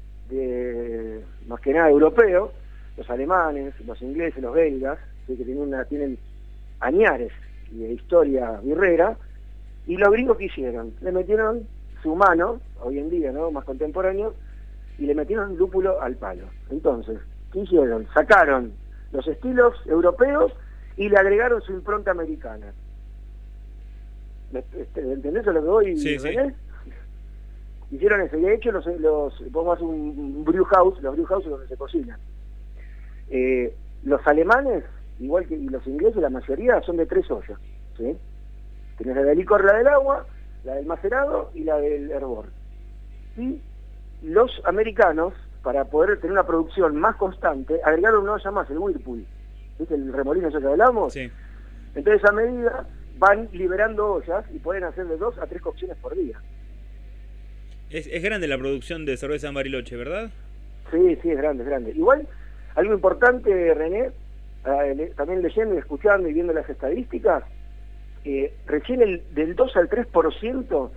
más 1.48 1.60
que 1.60 1.74
nada 1.74 1.90
europeo, 1.90 2.54
los 2.98 3.10
alemanes, 3.10 3.74
los 3.86 4.02
ingleses, 4.02 4.42
los 4.42 4.54
belgas, 4.54 4.98
que 5.28 5.36
tienen, 5.36 5.60
una, 5.60 5.86
tienen 5.86 6.18
añares 6.80 7.32
de 7.70 7.94
historia 7.94 8.60
birrera, 8.64 9.18
y 9.88 9.98
los 9.98 10.12
gringos 10.12 10.38
que 10.38 10.46
hicieron, 10.46 10.94
le 11.02 11.12
metieron 11.12 11.68
su 12.02 12.16
mano, 12.16 12.60
hoy 12.82 13.00
en 13.00 13.10
día, 13.10 13.32
¿no? 13.32 13.52
Más 13.52 13.66
contemporáneo, 13.66 14.34
y 14.98 15.06
le 15.06 15.16
metieron 15.16 15.58
lúpulo 15.58 16.02
al 16.02 16.16
palo. 16.16 16.46
Entonces, 16.70 17.20
¿qué 17.52 17.60
hicieron? 17.60 18.08
Sacaron 18.14 18.74
los 19.12 19.28
estilos 19.28 19.76
europeos 19.88 20.54
y 20.98 21.10
le 21.10 21.18
agregaron 21.18 21.62
su 21.62 21.74
impronta 21.74 22.12
americana. 22.12 22.74
Este, 24.54 25.02
¿Entendés 25.02 25.48
a 25.48 25.52
lo 25.52 25.62
que 25.62 25.68
voy? 25.68 25.98
Sí, 25.98 26.20
sí. 26.20 26.36
Hicieron 27.92 28.22
eso. 28.22 28.38
Y 28.38 28.42
de 28.42 28.56
hecho, 28.56 28.72
los, 28.72 28.86
los, 29.00 29.52
vos 29.52 29.66
vas 29.66 29.80
a 29.80 29.84
un 29.84 30.44
brew 30.44 30.64
house, 30.66 31.02
los 31.02 31.16
brew 31.16 31.26
house 31.26 31.46
donde 31.46 31.68
se 31.68 31.78
cocina. 31.78 32.18
Eh, 33.30 33.74
los 34.04 34.26
alemanes, 34.28 34.84
igual 35.20 35.48
que 35.48 35.58
los 35.58 35.86
ingleses, 35.88 36.22
la 36.22 36.30
mayoría 36.30 36.82
son 36.82 36.98
de 36.98 37.06
tres 37.06 37.30
ollas. 37.32 37.60
¿sí? 37.98 38.18
Tenés 38.98 39.16
la 39.16 39.24
del 39.24 39.38
licor, 39.38 39.64
la 39.64 39.74
del 39.74 39.88
agua, 39.88 40.26
la 40.64 40.76
del 40.76 40.86
macerado 40.86 41.52
y 41.54 41.64
la 41.64 41.78
del 41.78 42.12
hervor. 42.12 42.46
Y 43.38 43.60
los 44.22 44.52
americanos, 44.66 45.34
para 45.64 45.86
poder 45.86 46.20
tener 46.20 46.34
una 46.34 46.46
producción 46.46 46.96
más 46.98 47.16
constante, 47.16 47.80
agregaron 47.84 48.24
una 48.24 48.34
olla 48.34 48.52
más, 48.52 48.70
el 48.70 48.78
Whirlpool. 48.78 49.26
¿Viste 49.80 49.96
el 49.96 50.14
remolino 50.14 50.50
ese 50.50 50.60
que 50.60 50.68
hablamos? 50.68 51.14
Sí. 51.14 51.32
Entonces 51.96 52.24
a 52.30 52.32
medida 52.32 52.86
van 53.18 53.50
liberando 53.52 54.14
ollas 54.14 54.46
y 54.54 54.60
pueden 54.60 54.84
hacer 54.84 55.06
de 55.08 55.18
dos 55.18 55.38
a 55.38 55.48
tres 55.48 55.62
cocciones 55.62 55.98
por 55.98 56.16
día. 56.16 56.40
Es, 57.90 58.08
grande 58.24 58.48
la 58.48 58.58
producción 58.58 59.06
de 59.06 59.18
cerveza 59.18 59.50
en 59.50 59.54
Bariloche, 59.54 59.98
¿verdad? 59.98 60.32
Sí, 60.92 61.18
sí, 61.22 61.32
es 61.32 61.38
grande, 61.38 61.64
es 61.64 61.70
grande. 61.70 61.92
Igual, 61.92 62.26
algo 62.76 62.94
importante, 62.94 63.74
René, 63.74 64.12
eh, 64.66 65.14
también 65.18 65.42
leyendo 65.42 65.76
y 65.76 65.78
escuchando 65.78 66.30
y 66.30 66.34
viendo 66.34 66.54
las 66.54 66.70
estadísticas, 66.70 67.44
eh, 68.26 68.54
recién 68.66 69.02
el, 69.02 69.24
del 69.34 69.56
2 69.56 69.76
al 69.78 69.90
3% 69.90 70.90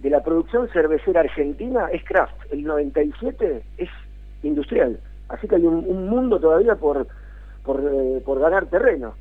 de 0.00 0.10
la 0.10 0.22
producción 0.22 0.68
cervecera 0.68 1.20
argentina 1.20 1.88
es 1.92 2.04
craft, 2.04 2.34
el 2.50 2.64
97 2.64 3.62
es 3.78 3.88
industrial. 4.42 4.98
Así 5.28 5.48
que 5.48 5.56
hay 5.56 5.64
un, 5.64 6.08
mundo 6.08 6.38
todavía 6.38 6.74
por, 6.74 7.06
eh, 7.06 8.22
por, 8.24 8.40
ganar 8.40 8.66
terreno. 8.66 9.14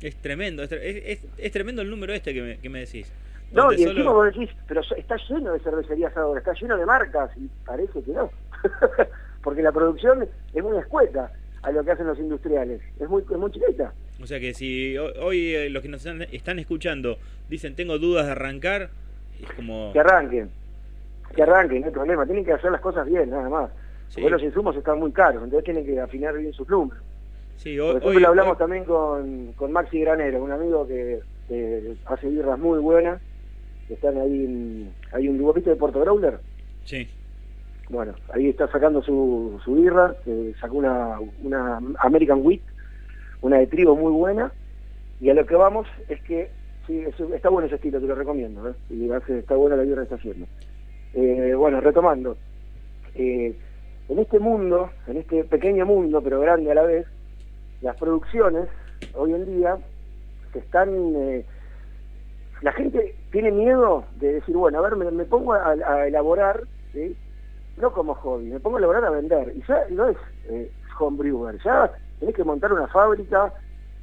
Es 0.00 0.16
tremendo, 0.16 0.62
es, 0.62 1.24
es, 1.38 1.52
tremendo 1.52 1.82
el 1.82 1.90
número 1.90 2.12
este 2.12 2.34
que 2.34 2.42
me, 2.42 2.58
que 2.58 2.68
me 2.68 2.80
decís. 2.80 3.10
No, 3.52 3.72
y 3.72 3.84
encima 3.84 4.12
vos 4.12 4.26
decís, 4.26 4.50
pero 4.66 4.80
está 4.96 5.16
lleno 5.28 5.52
de 5.52 5.60
cervecerías 5.60 6.16
ahora, 6.16 6.40
está 6.40 6.52
lleno 6.54 6.76
de 6.76 6.84
marcas, 6.84 7.30
y 7.36 7.48
parece 7.64 8.02
que 8.02 8.12
no. 8.12 8.30
Porque 9.42 9.62
la 9.62 9.72
producción 9.72 10.28
es 10.52 10.62
muy 10.62 10.76
escueta 10.78 11.30
a 11.62 11.70
lo 11.70 11.84
que 11.84 11.92
hacen 11.92 12.06
los 12.06 12.18
industriales, 12.18 12.80
es 12.98 13.08
muy, 13.08 13.22
es 13.22 13.38
muy 13.38 13.50
chiquita. 13.52 13.92
O 14.22 14.26
sea 14.26 14.40
que 14.40 14.54
si 14.54 14.96
hoy 14.96 15.54
eh, 15.54 15.70
los 15.70 15.82
que 15.82 15.88
nos 15.88 16.04
están 16.06 16.58
escuchando 16.58 17.18
dicen 17.48 17.74
tengo 17.74 17.98
dudas 17.98 18.26
de 18.26 18.32
arrancar, 18.32 18.90
es 19.40 19.52
como... 19.54 19.92
Que 19.92 20.00
arranquen, 20.00 20.50
que 21.34 21.42
arranquen, 21.42 21.80
no 21.80 21.86
hay 21.86 21.92
problema, 21.92 22.24
tienen 22.24 22.44
que 22.44 22.52
hacer 22.52 22.70
las 22.70 22.80
cosas 22.80 23.06
bien, 23.06 23.30
nada 23.30 23.48
más. 23.48 23.70
Porque 24.14 24.30
los 24.30 24.42
insumos 24.42 24.76
están 24.76 24.98
muy 24.98 25.10
caros, 25.12 25.42
entonces 25.42 25.64
tienen 25.64 25.84
que 25.84 26.00
afinar 26.00 26.36
bien 26.36 26.52
sus 26.52 26.68
números. 26.68 27.02
Sí, 27.56 27.78
hoy, 27.78 27.96
ejemplo, 27.96 28.20
lo 28.20 28.28
hablamos 28.28 28.58
también 28.58 28.84
con, 28.84 29.52
con 29.52 29.72
Maxi 29.72 30.00
Granero, 30.00 30.42
un 30.42 30.52
amigo 30.52 30.86
que, 30.86 31.20
hace 32.06 32.28
birras 32.28 32.58
muy 32.58 32.78
buenas, 32.78 33.20
que 33.88 33.94
están 33.94 34.16
ahí, 34.18 34.44
en, 34.44 34.92
hay 35.12 35.28
un 35.28 35.38
dibujito 35.38 35.70
de 35.70 35.76
Puerto 35.76 36.00
Growler. 36.00 36.38
Sí. 36.84 37.08
Bueno, 37.88 38.14
ahí 38.32 38.48
está 38.48 38.68
sacando 38.68 39.02
su, 39.02 39.60
su 39.64 39.74
birra, 39.74 40.14
que 40.24 40.54
sacó 40.60 40.76
una, 40.78 41.18
una 41.42 41.80
American 41.98 42.40
Wheat, 42.42 42.62
una 43.44 43.58
de 43.58 43.66
trigo 43.66 43.94
muy 43.94 44.10
buena, 44.10 44.52
y 45.20 45.28
a 45.28 45.34
lo 45.34 45.44
que 45.44 45.54
vamos 45.54 45.86
es 46.08 46.18
que, 46.22 46.50
sí, 46.86 47.04
está 47.34 47.50
bueno 47.50 47.66
ese 47.66 47.76
estilo, 47.76 48.00
te 48.00 48.06
lo 48.06 48.14
recomiendo, 48.14 48.70
¿eh? 48.70 48.74
y 48.88 49.10
está 49.10 49.54
buena 49.54 49.76
la 49.76 49.82
birra 49.82 49.96
que 49.96 50.04
está 50.04 50.14
haciendo. 50.16 50.46
Eh, 51.12 51.52
bueno, 51.54 51.78
retomando, 51.82 52.38
eh, 53.14 53.54
en 54.08 54.18
este 54.18 54.38
mundo, 54.38 54.88
en 55.06 55.18
este 55.18 55.44
pequeño 55.44 55.84
mundo, 55.84 56.22
pero 56.22 56.40
grande 56.40 56.70
a 56.70 56.74
la 56.74 56.84
vez, 56.84 57.06
las 57.82 57.94
producciones 57.96 58.66
hoy 59.14 59.34
en 59.34 59.44
día 59.44 59.76
se 60.54 60.60
están... 60.60 60.88
Eh, 61.14 61.44
la 62.62 62.72
gente 62.72 63.14
tiene 63.30 63.52
miedo 63.52 64.06
de 64.20 64.34
decir, 64.34 64.56
bueno, 64.56 64.78
a 64.78 64.88
ver, 64.88 64.96
me, 64.96 65.24
pongo 65.26 65.52
a, 65.52 66.06
elaborar, 66.06 66.62
no 67.76 67.92
como 67.92 68.14
hobby, 68.14 68.46
me 68.46 68.60
pongo 68.60 68.76
a 68.76 68.78
elaborar 68.78 69.04
a 69.04 69.10
vender. 69.10 69.52
Y 69.54 69.62
ya 69.68 69.84
no 69.90 70.08
es 70.08 70.16
eh, 70.48 70.70
homebrewer, 70.98 71.58
ya 71.62 71.92
tenés 72.20 72.34
que 72.34 72.44
montar 72.44 72.72
una 72.72 72.86
fábrica, 72.88 73.52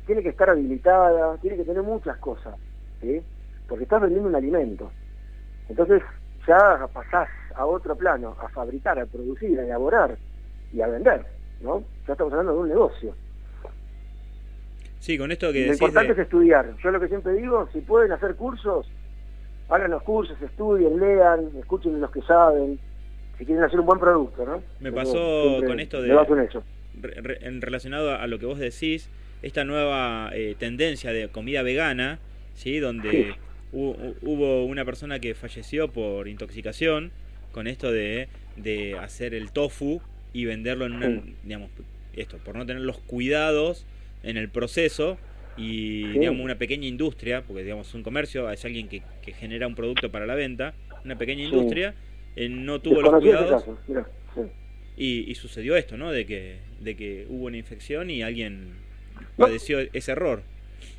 tiene 0.05 0.23
que 0.23 0.29
estar 0.29 0.49
habilitada, 0.49 1.37
tiene 1.37 1.57
que 1.57 1.63
tener 1.63 1.83
muchas 1.83 2.17
cosas, 2.17 2.55
porque 3.67 3.83
estás 3.83 4.01
vendiendo 4.01 4.29
un 4.29 4.35
alimento. 4.35 4.91
Entonces 5.69 6.01
ya 6.47 6.87
pasás 6.93 7.29
a 7.55 7.65
otro 7.65 7.95
plano, 7.95 8.35
a 8.41 8.49
fabricar, 8.49 8.99
a 8.99 9.05
producir, 9.05 9.59
a 9.59 9.63
elaborar 9.63 10.17
y 10.73 10.81
a 10.81 10.87
vender, 10.87 11.25
¿no? 11.61 11.83
Ya 12.07 12.13
estamos 12.13 12.33
hablando 12.33 12.53
de 12.53 12.59
un 12.59 12.69
negocio. 12.69 13.13
Sí, 14.99 15.17
con 15.17 15.31
esto 15.31 15.51
que 15.51 15.65
Lo 15.65 15.73
importante 15.73 16.13
es 16.13 16.19
estudiar. 16.19 16.75
Yo 16.83 16.91
lo 16.91 16.99
que 16.99 17.07
siempre 17.07 17.33
digo, 17.33 17.67
si 17.73 17.81
pueden 17.81 18.11
hacer 18.11 18.35
cursos, 18.35 18.87
hagan 19.69 19.91
los 19.91 20.03
cursos, 20.03 20.39
estudien, 20.41 20.99
lean, 20.99 21.49
escuchen 21.57 21.99
los 21.99 22.11
que 22.11 22.21
saben, 22.21 22.79
si 23.37 23.45
quieren 23.45 23.63
hacer 23.63 23.79
un 23.79 23.85
buen 23.87 23.99
producto, 23.99 24.45
¿no? 24.45 24.61
Me 24.79 24.91
pasó 24.91 25.59
con 25.65 25.79
esto 25.79 26.01
de... 26.01 26.09
en 27.41 27.61
relacionado 27.61 28.15
a 28.15 28.27
lo 28.27 28.39
que 28.39 28.45
vos 28.45 28.59
decís, 28.59 29.09
esta 29.41 29.63
nueva 29.63 30.31
eh, 30.33 30.55
tendencia 30.57 31.11
de 31.11 31.27
comida 31.29 31.63
vegana, 31.63 32.19
¿sí? 32.55 32.79
Donde 32.79 33.35
hubo 33.71 34.65
una 34.65 34.83
persona 34.83 35.19
que 35.19 35.33
falleció 35.33 35.87
por 35.87 36.27
intoxicación 36.27 37.11
con 37.51 37.67
esto 37.67 37.91
de, 37.91 38.27
de 38.57 38.97
hacer 38.97 39.33
el 39.33 39.51
tofu 39.51 40.01
y 40.33 40.45
venderlo 40.45 40.85
en 40.85 40.93
una, 40.93 41.21
digamos, 41.43 41.69
esto, 42.13 42.37
por 42.37 42.55
no 42.55 42.65
tener 42.65 42.81
los 42.81 42.97
cuidados 42.99 43.85
en 44.23 44.37
el 44.37 44.49
proceso 44.49 45.17
y 45.57 46.07
digamos 46.07 46.41
una 46.41 46.55
pequeña 46.55 46.87
industria, 46.87 47.43
porque 47.43 47.63
digamos 47.63 47.93
un 47.93 48.03
comercio 48.03 48.49
es 48.49 48.63
alguien 48.65 48.87
que, 48.87 49.01
que 49.21 49.33
genera 49.33 49.67
un 49.67 49.75
producto 49.75 50.11
para 50.11 50.25
la 50.25 50.35
venta, 50.35 50.73
una 51.03 51.17
pequeña 51.17 51.43
industria, 51.43 51.93
eh, 52.35 52.49
no 52.49 52.79
tuvo 52.79 53.01
los 53.01 53.21
cuidados 53.21 53.65
y, 54.95 55.29
y, 55.29 55.35
sucedió 55.35 55.75
esto, 55.75 55.97
¿no? 55.97 56.11
De 56.11 56.25
que, 56.25 56.59
de 56.79 56.95
que 56.95 57.25
hubo 57.29 57.45
una 57.45 57.57
infección 57.57 58.09
y 58.09 58.21
alguien 58.21 58.75
padeció 59.37 59.79
ese 59.93 60.11
error. 60.11 60.43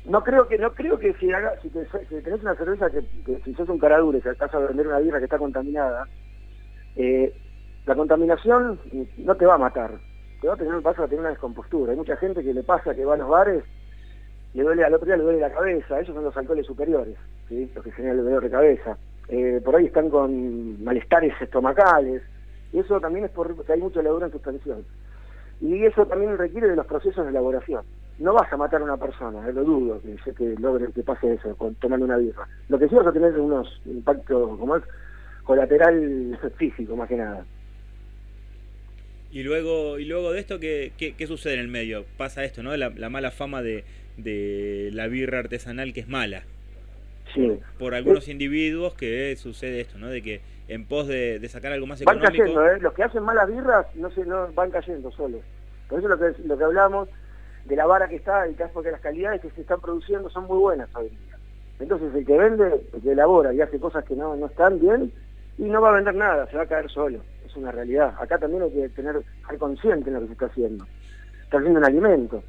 No 0.05 0.23
creo 0.23 0.47
que 0.47 0.57
no 0.57 0.73
creo 0.73 0.99
que 0.99 1.13
si, 1.13 1.31
haga, 1.31 1.53
si, 1.61 1.69
tenés 1.69 2.41
una 2.41 2.55
cerveza 2.55 2.89
que, 2.89 3.01
si 3.43 3.53
sos 3.53 3.69
un 3.69 3.79
caradure, 3.79 4.21
que 4.21 4.29
estás 4.29 4.53
a 4.53 4.59
vender 4.59 4.87
una 4.87 4.99
birra 4.99 5.19
que 5.19 5.25
está 5.25 5.37
contaminada, 5.37 6.07
eh, 6.95 7.33
la 7.85 7.95
contaminación 7.95 8.79
no 9.17 9.35
te 9.35 9.45
va 9.45 9.55
a 9.55 9.59
matar, 9.59 9.91
te 10.41 10.47
va 10.47 10.53
a 10.53 10.57
tener, 10.57 10.81
vas 10.81 10.99
a 10.99 11.05
tener 11.05 11.21
una 11.21 11.29
descompostura. 11.29 11.91
Hay 11.91 11.97
mucha 11.97 12.17
gente 12.17 12.43
que 12.43 12.53
le 12.53 12.63
pasa 12.63 12.93
que 12.93 13.05
va 13.05 13.13
a 13.13 13.17
los 13.17 13.29
bares, 13.29 13.63
le 14.53 14.63
duele 14.63 14.83
al 14.83 14.93
otro 14.93 15.05
día 15.05 15.17
le 15.17 15.23
duele 15.23 15.39
la 15.39 15.51
cabeza, 15.51 15.99
esos 15.99 16.13
son 16.13 16.23
los 16.23 16.35
alcoholes 16.35 16.65
superiores, 16.65 17.15
los 17.49 17.83
que 17.83 17.91
generan 17.91 18.19
el 18.19 18.25
dolor 18.25 18.43
de 18.43 18.51
cabeza. 18.51 18.97
Eh, 19.29 19.61
por 19.63 19.75
ahí 19.75 19.85
están 19.85 20.09
con 20.09 20.83
malestares 20.83 21.33
estomacales, 21.41 22.21
y 22.73 22.79
eso 22.79 22.99
también 22.99 23.25
es 23.25 23.31
porque 23.31 23.71
hay 23.71 23.79
mucha 23.79 24.01
levadura 24.01 24.25
en 24.25 24.31
suspensión. 24.31 24.83
Y 25.61 25.85
eso 25.85 26.05
también 26.07 26.37
requiere 26.37 26.67
de 26.67 26.75
los 26.75 26.85
procesos 26.85 27.23
de 27.23 27.29
elaboración. 27.29 27.83
No 28.19 28.33
vas 28.33 28.51
a 28.51 28.57
matar 28.57 28.81
a 28.81 28.83
una 28.83 28.97
persona, 28.97 29.47
eh, 29.47 29.53
lo 29.53 29.63
dudo 29.63 30.01
que, 30.01 30.33
que 30.33 30.55
logre 30.59 30.91
que 30.91 31.03
pase 31.03 31.33
eso 31.33 31.55
con, 31.55 31.75
tomando 31.75 32.05
una 32.05 32.17
birra. 32.17 32.47
Lo 32.69 32.77
que 32.77 32.89
sí 32.89 32.95
vas 32.95 33.07
a 33.07 33.13
tener 33.13 33.39
unos 33.39 33.81
impactos 33.85 34.59
como 34.59 34.75
es 34.75 34.83
colateral 35.43 36.37
físico 36.57 36.95
más 36.95 37.07
que 37.07 37.15
nada. 37.15 37.45
Y 39.31 39.43
luego, 39.43 39.97
y 39.97 40.05
luego 40.05 40.31
de 40.31 40.39
esto, 40.39 40.59
¿qué, 40.59 40.91
qué, 40.97 41.27
sucede 41.27 41.55
en 41.55 41.59
el 41.61 41.67
medio? 41.67 42.05
Pasa 42.17 42.43
esto, 42.43 42.61
¿no? 42.61 42.75
La, 42.77 43.09
mala 43.09 43.31
fama 43.31 43.63
de, 43.63 43.83
de, 44.17 44.91
la 44.93 45.07
birra 45.07 45.39
artesanal 45.39 45.91
que 45.91 46.01
es 46.01 46.07
mala. 46.07 46.43
Sí. 47.33 47.51
Por, 47.79 47.95
algunos 47.95 48.27
individuos 48.27 48.93
que 48.93 49.35
sucede 49.35 49.81
esto, 49.81 49.97
¿no? 49.97 50.07
De 50.09 50.21
que 50.21 50.41
en 50.67 50.85
pos 50.87 51.07
de, 51.07 51.45
sacar 51.49 51.71
algo 51.71 51.87
más 51.87 52.01
económico... 52.01 52.25
Van 52.25 52.37
cayendo, 52.37 52.67
¿eh? 52.67 52.79
Los 52.79 52.93
que 52.93 53.03
hacen 53.03 53.23
malas 53.23 53.47
birras 53.47 53.85
no, 53.95 54.09
se, 54.11 54.25
no 54.25 54.51
van 54.53 54.71
cayendo 54.71 55.11
solos. 55.11 55.41
Por 55.89 55.99
eso 55.99 56.07
lo 56.07 56.17
que, 56.17 56.33
lo 56.43 56.57
que 56.57 56.63
hablamos 56.63 57.09
de 57.65 57.75
la 57.75 57.85
vara 57.85 58.07
que 58.07 58.15
está 58.15 58.47
y 58.47 58.53
que 58.55 58.63
es 58.63 58.71
porque 58.71 58.91
las 58.91 59.01
calidades 59.01 59.41
que 59.41 59.49
se 59.51 59.61
están 59.61 59.81
produciendo 59.81 60.29
son 60.29 60.45
muy 60.45 60.57
buenas 60.57 60.89
hoy 60.95 61.09
día. 61.09 61.37
Entonces 61.79 62.13
el 62.15 62.25
que 62.25 62.37
vende, 62.37 62.81
el 62.93 63.01
que 63.01 63.11
elabora 63.11 63.53
y 63.53 63.61
hace 63.61 63.79
cosas 63.79 64.03
que 64.05 64.15
no, 64.15 64.35
no 64.35 64.45
están 64.47 64.79
bien, 64.79 65.11
y 65.57 65.63
no 65.63 65.81
va 65.81 65.89
a 65.89 65.95
vender 65.95 66.15
nada, 66.15 66.47
se 66.47 66.57
va 66.57 66.63
a 66.63 66.67
caer 66.67 66.89
solo 66.89 67.19
una 67.57 67.71
realidad. 67.71 68.13
Acá 68.19 68.37
también 68.37 68.63
hay 68.63 68.71
que 68.71 68.89
tener, 68.89 69.21
ser 69.47 69.57
consciente 69.57 70.09
en 70.09 70.15
lo 70.15 70.21
que 70.21 70.27
se 70.27 70.33
está 70.33 70.45
haciendo. 70.47 70.85
Está 71.43 71.57
haciendo 71.57 71.79
un 71.79 71.85
alimento. 71.85 72.43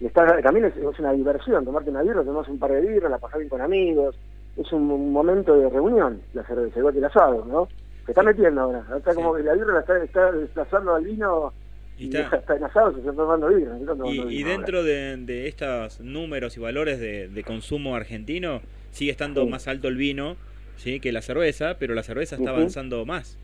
Y 0.00 0.06
está, 0.06 0.40
también 0.42 0.66
es, 0.66 0.98
una 0.98 1.12
diversión, 1.12 1.64
tomarte 1.64 1.90
una 1.90 2.02
birra, 2.02 2.24
tomás 2.24 2.48
un 2.48 2.58
par 2.58 2.72
de 2.72 2.80
birras, 2.80 3.10
la 3.10 3.18
pasar 3.18 3.38
bien 3.38 3.48
con 3.48 3.60
amigos. 3.60 4.16
Es 4.60 4.72
un, 4.72 5.12
momento 5.12 5.56
de 5.56 5.68
reunión, 5.70 6.20
la 6.34 6.44
cerveza, 6.44 6.78
igual 6.78 6.92
que 6.92 6.98
el 6.98 7.04
asado, 7.06 7.44
¿no? 7.46 7.68
Se 8.04 8.12
está 8.12 8.22
metiendo 8.22 8.60
ahora. 8.60 8.84
Está 8.96 9.14
como 9.14 9.34
que 9.34 9.42
la 9.42 9.54
birra 9.54 9.74
la 9.74 10.04
está, 10.04 10.32
desplazando 10.32 10.94
al 10.94 11.04
vino 11.04 11.52
y 11.98 12.14
está, 12.14 12.56
en 12.56 12.64
asado, 12.64 12.92
se 12.92 13.00
está 13.00 13.12
tomando 13.12 13.48
birra. 13.48 13.76
y, 14.06 14.42
dentro 14.42 14.82
de, 14.82 15.48
estos 15.48 16.00
números 16.00 16.56
y 16.56 16.60
valores 16.60 17.00
de, 17.00 17.44
consumo 17.46 17.96
argentino, 17.96 18.60
sigue 18.90 19.10
estando 19.10 19.46
más 19.46 19.68
alto 19.68 19.88
el 19.88 19.96
vino 19.96 20.36
¿sí? 20.76 21.00
que 21.00 21.12
la 21.12 21.22
cerveza, 21.22 21.76
pero 21.78 21.94
la 21.94 22.02
cerveza 22.02 22.36
está 22.36 22.50
avanzando 22.50 23.04
más. 23.06 23.38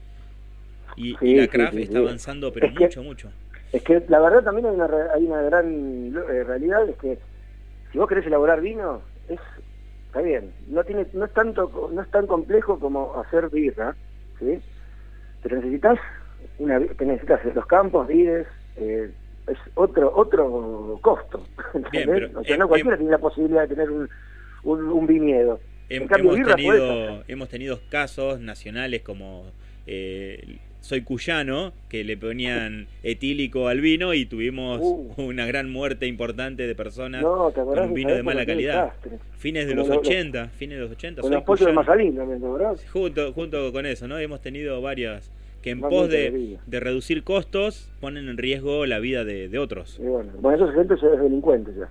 Y, 0.97 1.13
la 1.37 1.49
craft 1.49 1.77
está 1.77 1.99
avanzando, 1.99 2.53
pero 2.53 2.71
mucho, 2.71 3.03
mucho. 3.03 3.31
Es 3.73 3.83
que 3.83 4.03
la 4.09 4.21
verdad 4.21 4.43
también 4.43 4.67
hay 4.67 4.75
una, 4.75 4.89
hay 5.15 5.25
una 5.25 5.43
gran 5.43 6.15
eh, 6.17 6.45
realidad, 6.45 6.89
es 6.89 6.97
que 6.97 7.19
si 7.93 7.99
vos 7.99 8.09
querés 8.09 8.27
elaborar 8.27 8.61
vino, 8.61 9.03
está 10.17 10.27
bien, 10.27 10.51
no 10.69 10.83
tiene 10.83 11.07
no 11.13 11.27
es 11.27 11.33
tanto 11.35 11.91
no 11.93 12.01
es 12.01 12.11
tan 12.11 12.27
complejo 12.27 12.79
como 12.79 13.21
hacer 13.21 13.51
birra, 13.51 13.95
¿sí? 14.39 14.59
Pero 15.43 15.57
necesitas 15.57 15.99
una 16.59 16.79
necesitas 16.79 17.45
los 17.55 17.67
campos, 17.67 18.09
vides, 18.09 18.47
eh, 18.77 19.11
es 19.47 19.59
otro 19.75 20.11
otro 20.17 20.99
costo. 21.03 21.45
Bien, 21.93 22.35
o 22.35 22.43
sea, 22.45 22.57
no 22.57 22.67
cualquiera 22.67 22.97
tiene 22.97 23.13
la 23.13 23.19
posibilidad 23.19 23.69
de 23.69 23.75
tener 23.75 23.91
un, 23.91 24.09
un, 24.65 25.07
viñedo. 25.07 25.61
hemos, 25.91 26.11
tenido, 26.11 27.23
hemos 27.29 27.49
tenido 27.51 27.81
casos 27.91 28.41
nacionales 28.41 29.03
como 29.03 29.45
eh, 29.87 30.61
soy 30.87 31.03
cuyano, 31.03 31.73
que 31.89 32.05
le 32.05 32.17
ponían 32.17 32.87
etílico 33.03 33.69
al 33.69 33.81
vino 33.81 34.15
y 34.15 34.25
tuvimos 34.25 34.81
uh. 34.81 35.13
una 35.17 35.45
gran 35.45 35.71
muerte 35.71 36.07
importante 36.07 36.67
de 36.67 36.75
personas 36.75 37.25
con 37.25 37.79
un 37.79 37.93
vino 37.93 38.15
de 38.15 38.23
mala 38.23 38.47
calidad. 38.47 38.93
Fines 39.37 39.67
de 39.67 39.75
los 39.75 39.91
80, 39.91 40.49
fines 40.51 40.79
de 40.79 40.85
los 40.85 40.93
80. 40.93 41.23
Con 41.23 41.59
soy 41.59 41.67
de 41.67 41.75
también, 41.75 42.41
¿verdad? 42.41 42.77
Junto, 42.93 43.33
junto 43.33 43.73
con 43.73 43.85
eso, 43.85 44.07
¿no? 44.07 44.19
Hemos 44.19 44.41
tenido 44.41 44.81
varias 44.81 45.31
que 45.63 45.71
en 45.71 45.81
pos 45.81 46.09
de, 46.09 46.59
de, 46.65 46.81
reducir 46.81 47.25
costos 47.25 47.91
ponen 48.01 48.29
en 48.29 48.37
riesgo 48.37 48.87
la 48.87 49.01
vida 49.01 49.25
de, 49.25 49.49
de 49.49 49.59
otros. 49.59 49.99
Y 49.99 50.07
bueno, 50.07 50.31
bueno, 50.41 50.65
esos 50.65 50.75
gente 50.75 50.95
es 50.95 51.21
delincuente 51.21 51.73
ya. 51.77 51.91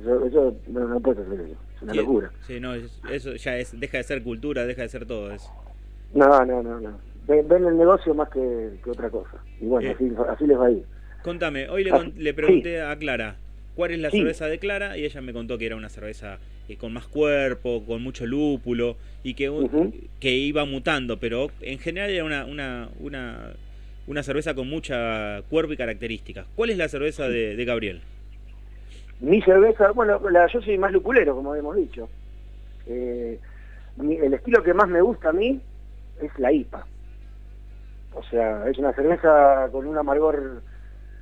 Eso, 0.00 0.24
eso 0.24 0.56
no, 0.68 1.00
puede 1.00 1.24
ser 1.24 1.40
eso. 1.40 1.56
Es 1.74 1.82
una 1.82 1.94
locura. 1.94 2.30
Sí, 2.46 2.60
no, 2.60 2.74
eso 2.74 3.34
ya 3.34 3.58
es, 3.58 3.78
deja 3.78 3.98
de 3.98 4.04
ser 4.04 4.22
cultura, 4.22 4.64
deja 4.64 4.82
de 4.82 4.88
ser 4.88 5.06
todo 5.06 5.32
eso. 5.32 5.50
No, 6.14 6.44
no, 6.44 6.62
no, 6.62 6.80
no 6.80 7.15
ven, 7.26 7.64
el 7.64 7.76
negocio 7.76 8.14
más 8.14 8.28
que, 8.30 8.70
otra 8.88 9.10
cosa. 9.10 9.42
Y 9.60 9.66
bueno, 9.66 9.90
así, 9.90 10.12
así, 10.28 10.46
les 10.46 10.58
va 10.58 10.66
a 10.66 10.70
ir. 10.70 10.84
Contame, 11.22 11.68
hoy 11.68 11.84
le, 11.84 11.90
ah, 11.90 12.04
le 12.16 12.34
pregunté 12.34 12.80
a 12.80 12.96
Clara 12.96 13.36
cuál 13.74 13.90
es 13.90 13.98
la 13.98 14.10
cerveza 14.10 14.46
de 14.46 14.58
Clara 14.58 14.96
y 14.96 15.04
ella 15.04 15.20
me 15.20 15.32
contó 15.32 15.58
que 15.58 15.66
era 15.66 15.76
una 15.76 15.88
cerveza 15.88 16.38
eh, 16.68 16.76
con 16.76 16.92
más 16.92 17.06
cuerpo, 17.06 17.84
con 17.86 18.02
mucho 18.02 18.26
lúpulo 18.26 18.96
y 19.22 19.34
que, 19.34 19.50
que 20.18 20.30
iba 20.30 20.64
mutando, 20.64 21.18
pero 21.18 21.48
en 21.60 21.78
general 21.78 22.10
era 22.10 22.24
una, 22.24 22.46
una, 22.46 22.88
una, 23.00 23.52
una 24.06 24.22
cerveza 24.22 24.54
con 24.54 24.68
mucha 24.68 25.42
cuerpo 25.50 25.72
y 25.72 25.76
características. 25.76 26.46
¿Cuál 26.56 26.70
es 26.70 26.78
la 26.78 26.88
cerveza 26.88 27.28
de, 27.28 27.54
de 27.54 27.64
Gabriel? 27.64 28.00
Mi 29.20 29.40
cerveza, 29.42 29.92
bueno, 29.92 30.20
la, 30.30 30.46
yo 30.46 30.60
soy 30.60 30.78
más 30.78 30.92
lupulero, 30.92 31.34
como 31.34 31.54
hemos 31.54 31.76
dicho. 31.76 32.08
Eh, 32.86 33.38
el 33.98 34.34
estilo 34.34 34.62
que 34.62 34.74
más 34.74 34.88
me 34.88 35.00
gusta 35.00 35.30
a 35.30 35.32
mí 35.32 35.60
es 36.20 36.38
la 36.38 36.52
IPA. 36.52 36.86
O 38.16 38.22
sea, 38.22 38.66
es 38.66 38.78
una 38.78 38.94
cerveza 38.94 39.68
con 39.70 39.86
un 39.86 39.98
amargor 39.98 40.62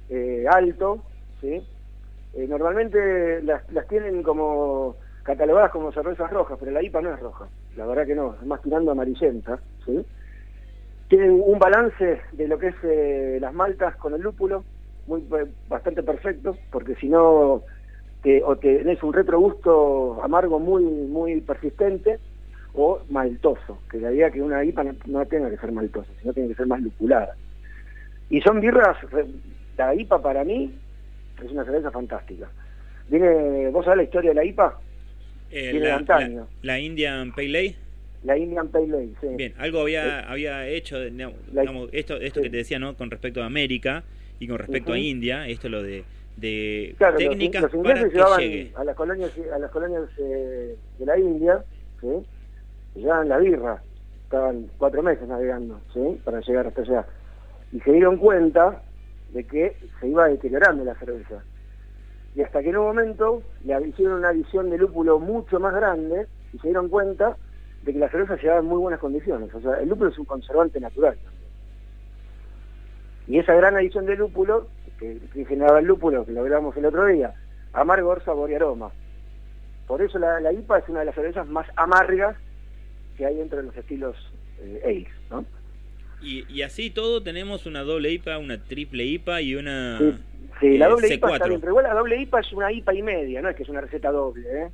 eh, 0.09 0.47
alto, 0.49 1.03
¿sí? 1.41 1.67
Eh, 2.35 2.47
normalmente 2.49 3.43
las, 3.43 3.65
tienen 3.89 4.23
como 4.23 4.97
catalogadas 5.25 5.73
como 5.73 5.91
cervezas 5.91 6.31
rojas, 6.31 6.57
pero 6.61 6.71
la 6.71 6.83
IPA 6.83 7.01
no 7.01 7.15
es 7.15 7.21
roja, 7.21 7.49
la 7.77 7.87
verdad 7.87 8.07
que 8.07 8.15
no, 8.15 8.37
es 8.41 8.47
más 8.47 8.63
tirando 8.63 8.93
amarillenta, 8.93 9.59
¿sí? 9.85 10.07
Tienen 11.09 11.43
un 11.45 11.59
balance 11.59 12.21
de 12.33 12.49
lo 12.49 12.59
que 12.59 12.69
es 12.69 12.77
eh, 12.85 13.39
las 13.41 13.53
maltas 13.53 13.97
con 13.97 14.15
el 14.15 14.21
lúpulo, 14.21 14.65
muy 15.09 15.27
bastante 15.69 16.03
perfecto, 16.03 16.57
porque 16.71 16.95
si 16.97 17.09
no 17.09 17.63
o 18.47 18.57
tenés 18.57 19.03
un 19.03 19.13
retrogusto 19.13 20.19
amargo 20.23 20.59
muy 20.59 20.83
muy 20.83 21.43
persistente 21.43 22.19
o 22.75 23.01
maltoso, 23.09 23.79
que 23.91 23.99
la 23.99 24.13
idea 24.13 24.31
que 24.31 24.43
una 24.43 24.65
IPA 24.65 24.85
no, 25.07 25.25
tenga 25.27 25.49
que 25.49 25.57
ser 25.57 25.73
maltosa, 25.73 26.11
sino 26.21 26.33
tiene 26.33 26.49
que 26.49 26.57
ser 26.57 26.67
más 26.67 26.81
lupulada. 26.81 27.37
Y 28.31 28.41
son 28.41 28.61
birras, 28.61 28.97
la 29.77 29.95
IPA 29.95 30.23
para 30.23 30.45
mí 30.45 30.75
es 31.43 31.51
una 31.51 31.65
cerveza 31.65 31.91
fantástica. 31.91 32.49
Viene, 33.09 33.69
¿Vos 33.71 33.85
sabés 33.85 33.99
la 33.99 34.03
historia 34.05 34.31
de 34.31 34.35
la 34.35 34.45
IPA? 34.45 34.81
Eh, 35.51 35.71
Viene 35.73 35.89
la, 35.89 35.97
antaño. 35.97 36.49
La, 36.63 36.81
Indian 36.81 37.33
Pale 37.33 37.59
Ale. 37.59 37.77
La 38.25 38.37
Indian 38.37 38.69
Pale 38.69 38.85
Ale, 38.87 39.09
sí. 39.21 39.29
Bien, 39.37 39.55
algo 39.59 39.83
había, 39.83 40.21
eh, 40.21 40.25
había 40.27 40.67
hecho, 40.67 40.99
digamos, 41.01 41.91
esto, 41.93 42.17
esto 42.17 42.43
que 42.43 42.51
te 42.51 42.57
decía, 42.57 42.79
¿no? 42.79 42.97
Con 42.97 43.11
respecto 43.11 43.43
a 43.43 43.47
América 43.47 44.03
y 44.41 44.49
con 44.49 44.59
respecto 44.59 44.95
a 44.95 44.99
India, 44.99 45.47
esto 45.47 45.69
lo 45.69 45.83
de, 45.83 46.03
de 46.37 46.97
técnicas 47.17 47.63
los, 47.63 47.75
ingleses 47.75 48.13
llevaban 48.13 48.43
a 48.75 48.85
las 48.85 48.97
colonias, 48.97 49.31
a 49.55 49.59
las 49.59 49.71
colonias 49.71 50.03
eh, 50.19 50.75
de 50.99 51.07
la 51.07 51.19
India, 51.19 51.63
¿sí? 52.01 52.09
Llevaban 53.01 53.29
la 53.29 53.39
birra, 53.39 53.83
estaban 54.25 54.69
cuatro 54.79 55.03
meses 55.03 55.27
navegando, 55.29 55.81
¿sí? 55.93 56.21
Para 56.25 56.41
llegar 56.41 56.67
hasta 56.67 56.83
allá. 56.83 57.07
Y 57.73 57.81
se 57.81 57.93
dieron 57.93 58.17
cuenta 58.17 58.83
de 59.33 59.45
que 59.45 59.77
se 60.01 60.09
iba 60.09 60.29
deteriorando 60.29 60.85
la 60.85 60.95
cerveza. 60.95 61.43
Y 62.35 62.43
hasta 62.43 62.63
que 62.63 62.71
en 62.71 62.77
un 62.79 62.87
momento 62.87 63.43
le 63.65 63.89
hicieron 63.89 64.19
una 64.19 64.31
adición 64.31 64.71
de 64.71 64.79
lúpulo 64.79 65.19
mucho 65.19 65.61
más 65.61 65.75
grande 65.75 66.27
y 66.53 66.59
se 66.59 66.69
dieron 66.69 66.89
cuenta 66.89 67.37
de 67.83 67.93
que 67.93 67.99
la 67.99 68.09
cerveza 68.09 68.37
llegaba 68.37 68.61
en 68.61 68.67
muy 68.67 68.79
buenas 68.79 69.01
condiciones. 69.01 69.55
O 69.55 69.61
sea, 69.61 69.81
el 69.81 69.89
lúpulo 69.89 70.11
es 70.11 70.19
un 70.19 70.25
conservante 70.25 70.81
natural. 70.81 71.17
Y 73.27 73.39
esa 73.39 73.55
gran 73.55 73.77
adición 73.77 74.07
de 74.07 74.17
lúpulo, 74.17 74.67
que, 74.99 75.19
generaba 75.47 75.79
el 75.79 75.87
lúpulo, 75.87 76.25
que 76.25 76.33
lo 76.33 76.41
hablamos 76.41 76.77
el 76.77 76.87
otro 76.87 77.07
día, 77.07 77.35
amargor, 77.73 78.23
sabor 78.25 78.51
y 78.51 78.55
aroma. 78.55 78.91
Por 79.87 80.03
eso 80.03 80.19
la, 80.19 80.53
IPA 80.53 80.79
es 80.79 80.89
una 80.89 81.01
de 81.01 81.07
las 81.07 81.15
cervezas 81.15 81.47
más 81.47 81.67
amargas 81.77 82.37
que 83.17 83.27
hay 83.27 83.41
entre 83.41 83.63
los 83.63 83.77
estilos 83.77 84.17
eh, 84.61 84.81
ale, 84.85 85.07
¿no? 85.31 85.45
Y, 86.23 86.63
así 86.63 86.89
todo 86.89 87.23
tenemos 87.23 87.67
una 87.67 87.83
doble 87.83 88.11
IPA, 88.13 88.39
una 88.39 88.65
triple 88.65 89.05
IPA 89.05 89.43
y 89.43 89.57
una 89.57 89.99
Sí, 90.61 90.79
la 90.79 90.89
doble 90.89 91.13
IPA 91.13 91.35
está 91.35 91.49
bien, 91.49 91.61
pero 91.61 91.73
igual 91.73 91.85
la 91.85 91.95
doble 91.95 92.17
IPA 92.23 92.41
es 92.41 92.53
una 92.53 92.73
IPA 92.73 92.95
y 92.95 93.03
media, 93.03 93.43
no 93.43 93.49
es 93.49 93.57
que 93.57 93.65
es 93.65 93.69
una 93.69 93.81
receta 93.81 94.11
doble, 94.11 94.49
¿eh? 94.49 94.71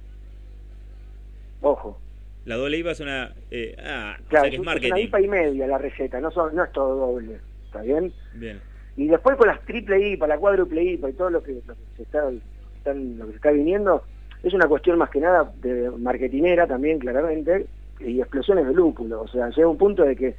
Ojo. 1.62 1.98
La 2.44 2.56
doble 2.56 2.78
IPA 2.78 2.90
es 2.92 3.00
una... 3.00 3.34
Eh, 3.50 3.76
ah, 3.84 4.16
claro, 4.28 4.46
es, 4.46 4.58
una 4.58 4.76
IPA 4.76 5.20
y 5.20 5.28
media 5.28 5.66
la 5.66 5.78
receta, 5.78 6.20
no, 6.20 6.30
son, 6.30 6.54
no 6.54 6.64
es 6.64 6.72
todo 6.72 6.94
doble, 6.94 7.40
¿está 7.66 7.82
bien? 7.82 8.12
Bien. 8.34 8.60
Y 8.96 9.08
después 9.08 9.36
con 9.36 9.48
las 9.48 9.60
triple 9.64 10.10
IPA, 10.10 10.26
la 10.26 10.38
cuádruple 10.38 10.84
IPA 10.84 11.10
y 11.10 11.12
todo 11.14 11.30
lo 11.30 11.42
que, 11.42 11.60
se 11.96 12.02
está, 12.02 12.30
lo 12.30 13.26
que 13.26 13.30
se 13.30 13.36
está 13.36 13.50
viniendo, 13.50 14.04
es 14.42 14.54
una 14.54 14.68
cuestión 14.68 14.98
más 14.98 15.10
que 15.10 15.20
nada 15.20 15.52
de 15.62 15.90
marketinera 15.90 16.66
también, 16.66 16.98
claramente, 16.98 17.66
y 18.04 18.20
explosiones 18.20 18.66
de 18.66 18.74
lúpulo. 18.74 19.22
O 19.22 19.28
sea, 19.28 19.48
llega 19.50 19.68
un 19.68 19.78
punto 19.78 20.04
de 20.04 20.16
que 20.16 20.36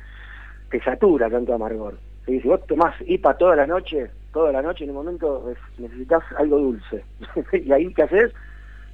te 0.69 0.81
satura 0.81 1.29
tanto 1.29 1.53
amargor. 1.53 1.97
Si 2.25 2.39
vos 2.39 2.65
tomás 2.67 2.95
IPA 3.05 3.37
toda 3.37 3.55
la 3.55 3.67
noche, 3.67 4.09
toda 4.31 4.51
la 4.51 4.61
noche 4.61 4.83
en 4.83 4.91
un 4.91 4.97
momento 4.97 5.53
necesitas 5.77 6.23
algo 6.37 6.59
dulce. 6.59 7.03
y 7.53 7.71
ahí 7.71 7.93
¿qué 7.93 8.03
haces? 8.03 8.31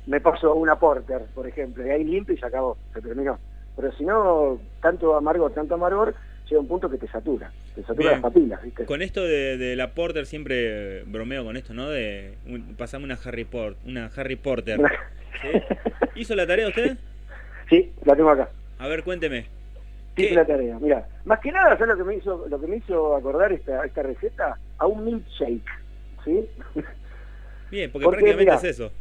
Me 0.05 0.21
paso 0.21 0.55
una 0.55 0.79
porter, 0.79 1.23
por 1.35 1.47
ejemplo, 1.47 1.85
y 1.85 1.89
ahí 1.89 2.03
limpio 2.03 2.33
y 2.33 2.37
se 2.37 2.45
acabó, 2.45 2.77
se 2.93 3.01
terminó. 3.01 3.37
Pero 3.75 3.91
si 3.91 4.05
no, 4.05 4.59
tanto 4.81 5.15
amargor, 5.15 5.53
tanto 5.53 5.75
amargor, 5.75 6.15
llega 6.49 6.61
un 6.61 6.67
punto 6.67 6.89
que 6.89 6.97
te 6.97 7.07
satura, 7.07 7.51
te 7.75 7.83
satura 7.83 8.11
las 8.13 8.21
papilas. 8.21 8.61
Con 8.85 9.01
esto 9.01 9.23
de, 9.23 9.75
la 9.75 9.93
porter 9.93 10.25
siempre 10.25 11.03
bromeo 11.03 11.43
con 11.43 11.57
esto, 11.57 11.73
¿no? 11.73 11.89
De 11.89 12.37
pasame 12.77 13.03
una 13.03 13.17
Harry 13.23 13.43
Porter, 13.43 13.77
una 13.85 14.09
Harry 14.15 14.37
Porter. 14.37 14.79
¿Hizo 16.15 16.35
la 16.35 16.47
tarea 16.47 16.69
usted? 16.69 16.97
Sí, 17.69 17.91
la 18.05 18.15
tengo 18.15 18.29
acá. 18.29 18.49
A 18.79 18.87
ver, 18.87 19.03
cuénteme. 19.03 19.45
Sí, 20.15 20.29
la 20.29 20.45
tarea. 20.45 20.79
Mira, 20.79 21.07
más 21.25 21.39
que 21.39 21.51
nada, 21.51 21.77
¿sabes 21.77 21.95
lo 21.95 21.97
que 21.97 22.03
me 22.03 22.15
hizo, 22.15 22.47
lo 22.47 22.59
que 22.59 22.67
me 22.67 22.77
hizo 22.77 23.15
acordar 23.15 23.51
esta, 23.51 23.85
esta 23.85 24.01
receta? 24.01 24.57
A 24.79 24.87
un 24.87 25.05
milkshake, 25.05 25.69
¿sí? 26.25 26.47
Bien, 27.71 27.91
porque, 27.91 28.07
prácticamente 28.07 28.53
es 28.55 28.63
eso. 28.63 28.91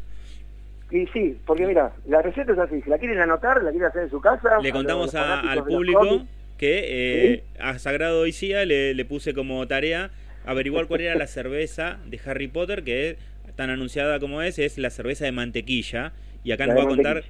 Y 0.91 1.07
sí, 1.09 1.39
porque 1.47 1.67
mira, 1.67 1.93
la 2.07 2.23
receta 2.23 2.53
es 2.53 2.59
así, 2.59 2.83
si 2.83 2.91
la 2.91 2.99
quieren 2.99 3.19
anotar, 3.19 3.63
la 3.63 3.71
quieren 3.71 3.89
hacer 3.89 4.03
en 4.05 4.11
su 4.11 4.21
casa. 4.21 4.59
Le 4.61 4.73
contamos 4.73 5.15
al 5.15 5.65
público 5.65 6.27
que 6.59 7.35
eh, 7.35 7.45
a 7.59 7.79
Sagrado 7.79 8.21
Oicía 8.21 8.65
le, 8.65 8.95
le 8.95 9.05
puse 9.05 9.35
como 9.35 9.67
tarea 9.67 10.11
averiguar 10.45 10.87
cuál 10.87 11.01
era 11.01 11.17
la 11.17 11.27
cerveza 11.27 11.99
de 12.07 12.21
Harry 12.25 12.49
Potter, 12.49 12.85
que 12.85 13.17
tan 13.57 13.71
anunciada 13.71 14.21
como 14.21 14.43
es, 14.43 14.59
es 14.59 14.79
la 14.79 14.91
cerveza 14.91 15.25
de 15.25 15.33
mantequilla. 15.33 16.13
Y 16.45 16.53
acá 16.53 16.67
nos 16.67 16.77
va 16.77 16.83
a 16.83 16.87
contar 16.87 17.25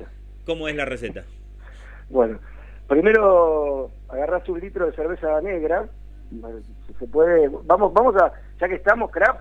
cómo 0.46 0.68
es 0.68 0.76
la 0.76 0.84
receta. 0.84 1.24
Bueno, 2.08 2.38
primero 2.88 3.90
agarras 4.08 4.48
un 4.48 4.60
litro 4.60 4.86
de 4.86 4.92
cerveza 4.92 5.40
negra, 5.40 5.86
se 6.98 7.06
puede, 7.08 7.48
vamos, 7.64 7.92
vamos 7.92 8.16
a, 8.16 8.32
ya 8.58 8.68
que 8.68 8.76
estamos 8.76 9.10
craft, 9.10 9.40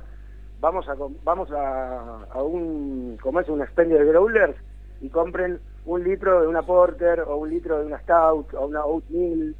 vamos 0.60 0.88
a 0.90 0.96
vamos 1.24 1.50
a, 1.52 2.42
un, 2.42 3.18
como 3.22 3.40
es 3.40 3.48
un 3.48 3.62
expendio 3.62 4.00
de 4.00 4.06
growlers 4.06 4.56
y 5.02 5.10
compren 5.10 5.60
un 5.86 6.04
litro 6.04 6.42
de 6.42 6.48
una 6.48 6.64
porter 6.64 7.22
o 7.22 7.38
un 7.38 7.50
litro 7.50 7.80
de 7.80 7.86
una 7.86 8.00
stout 8.00 8.54
o 8.56 8.66
una 8.66 8.84
oatmeal 8.86 9.56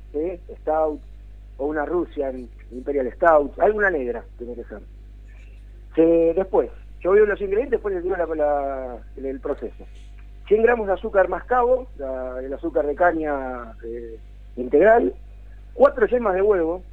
stout 0.62 1.00
o 1.58 1.66
una 1.68 1.86
Russian 1.86 2.50
Imperial 2.72 3.12
Stout, 3.14 3.60
alguna 3.60 3.90
negra 3.90 4.24
tiene 4.38 4.56
que 4.56 4.64
ser. 4.66 4.82
después, 6.36 6.70
yo 7.00 7.12
veo 7.12 7.26
los 7.26 7.40
ingredientes, 7.40 7.72
después 7.72 7.96
les 7.96 8.04
digo 8.04 8.16
el 8.16 9.40
proceso. 9.40 9.86
100 10.48 10.62
gramos 10.62 10.88
de 10.88 10.94
azúcar 10.94 11.28
mascabo, 11.28 11.88
el 12.42 12.54
azúcar 12.54 12.86
de 12.86 12.96
caña 12.96 13.74
eh, 13.84 14.18
integral, 14.58 15.14
4 15.74 16.08
yemas 16.08 16.36
de 16.36 16.42
huevo, 16.42 16.84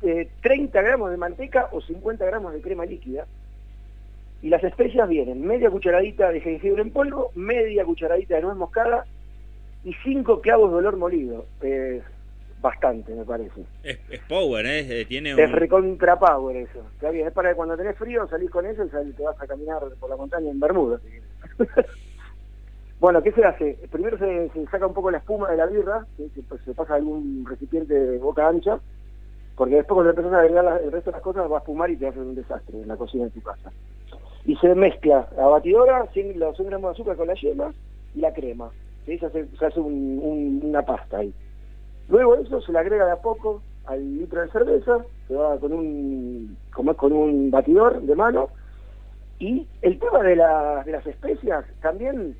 30 0.00 0.78
eh, 0.78 0.82
gramos 0.82 1.10
de 1.10 1.16
manteca 1.16 1.68
o 1.72 1.80
50 1.80 2.24
gramos 2.26 2.52
de 2.52 2.60
crema 2.60 2.84
líquida, 2.84 3.26
y 4.42 4.48
las 4.48 4.62
especias 4.62 5.08
vienen 5.08 5.46
media 5.46 5.70
cucharadita 5.70 6.30
de 6.30 6.40
jengibre 6.40 6.82
en 6.82 6.90
polvo, 6.90 7.30
media 7.34 7.84
cucharadita 7.84 8.36
de 8.36 8.42
nuez 8.42 8.56
moscada 8.56 9.04
y 9.84 9.94
5 10.04 10.40
clavos 10.40 10.70
de 10.70 10.76
olor 10.78 10.96
molido. 10.96 11.46
bastante, 12.60 13.14
me 13.14 13.24
parece. 13.24 13.62
Es, 13.84 13.98
power, 14.28 14.66
¿eh? 14.66 15.04
Tiene 15.06 15.34
un... 15.34 15.40
Es 15.40 15.52
recontra 15.52 16.18
power 16.18 16.56
eso. 16.56 16.84
Está 16.94 17.10
bien, 17.10 17.28
es 17.28 17.32
para 17.32 17.50
que 17.50 17.56
cuando 17.56 17.76
tenés 17.76 17.96
frío 17.96 18.26
salís 18.28 18.50
con 18.50 18.66
eso 18.66 18.84
y 18.84 19.12
te 19.12 19.22
vas 19.22 19.40
a 19.40 19.46
caminar 19.46 19.80
por 20.00 20.10
la 20.10 20.16
montaña 20.16 20.50
en 20.50 20.58
Bermuda. 20.58 21.00
Bueno, 23.00 23.22
¿qué 23.22 23.30
se 23.30 23.44
hace? 23.44 23.78
Primero 23.92 24.18
se, 24.18 24.50
saca 24.70 24.86
un 24.86 24.94
poco 24.94 25.10
la 25.10 25.18
espuma 25.18 25.48
de 25.50 25.56
la 25.56 25.66
birra, 25.66 26.04
se, 26.16 26.74
pasa 26.74 26.94
a 26.94 26.96
algún 26.96 27.46
recipiente 27.48 27.94
de 27.94 28.18
boca 28.18 28.48
ancha, 28.48 28.80
porque 29.56 29.76
después 29.76 29.94
cuando 29.94 30.10
empezás 30.10 30.32
a 30.32 30.40
agregar 30.40 30.80
el 30.82 30.90
resto 30.90 31.10
de 31.10 31.16
las 31.16 31.22
cosas 31.22 31.50
va 31.50 31.56
a 31.56 31.60
espumar 31.60 31.90
y 31.90 31.96
te 31.96 32.08
hacer 32.08 32.22
un 32.22 32.34
desastre 32.34 32.82
en 32.82 32.88
la 32.88 32.96
cocina 32.96 33.24
de 33.24 33.30
tu 33.30 33.40
casa. 33.40 33.70
Y 34.44 34.56
se 34.56 34.74
mezcla 34.74 35.28
la 35.36 35.46
batidora, 35.46 36.06
100, 36.12 36.40
los 36.40 36.56
100 36.56 36.68
gramos 36.68 36.90
de 36.90 36.94
azúcar 36.94 37.16
con 37.16 37.28
la 37.28 37.34
yema 37.34 37.72
y 38.16 38.20
la 38.20 38.32
crema. 38.32 38.70
Se 39.06 39.14
hace, 39.24 39.46
se 39.46 39.64
hace 39.64 39.78
una 39.78 40.82
pasta 40.82 41.18
ahí. 41.18 41.32
Luego 42.08 42.34
eso 42.34 42.60
se 42.60 42.72
le 42.72 42.80
agrega 42.80 43.06
de 43.06 43.12
a 43.12 43.22
poco 43.22 43.62
al 43.86 44.18
litro 44.18 44.40
de 44.40 44.50
cerveza, 44.50 45.04
se 45.28 45.34
va 45.34 45.56
con 45.58 45.72
un, 45.72 46.56
como 46.74 46.94
con 46.94 47.12
un 47.12 47.50
batidor 47.52 48.02
de 48.02 48.16
mano. 48.16 48.48
Y 49.38 49.68
el 49.82 50.00
tema 50.00 50.20
de, 50.24 50.30
de 50.30 50.92
las 50.92 51.06
especias 51.06 51.64
también 51.80 52.34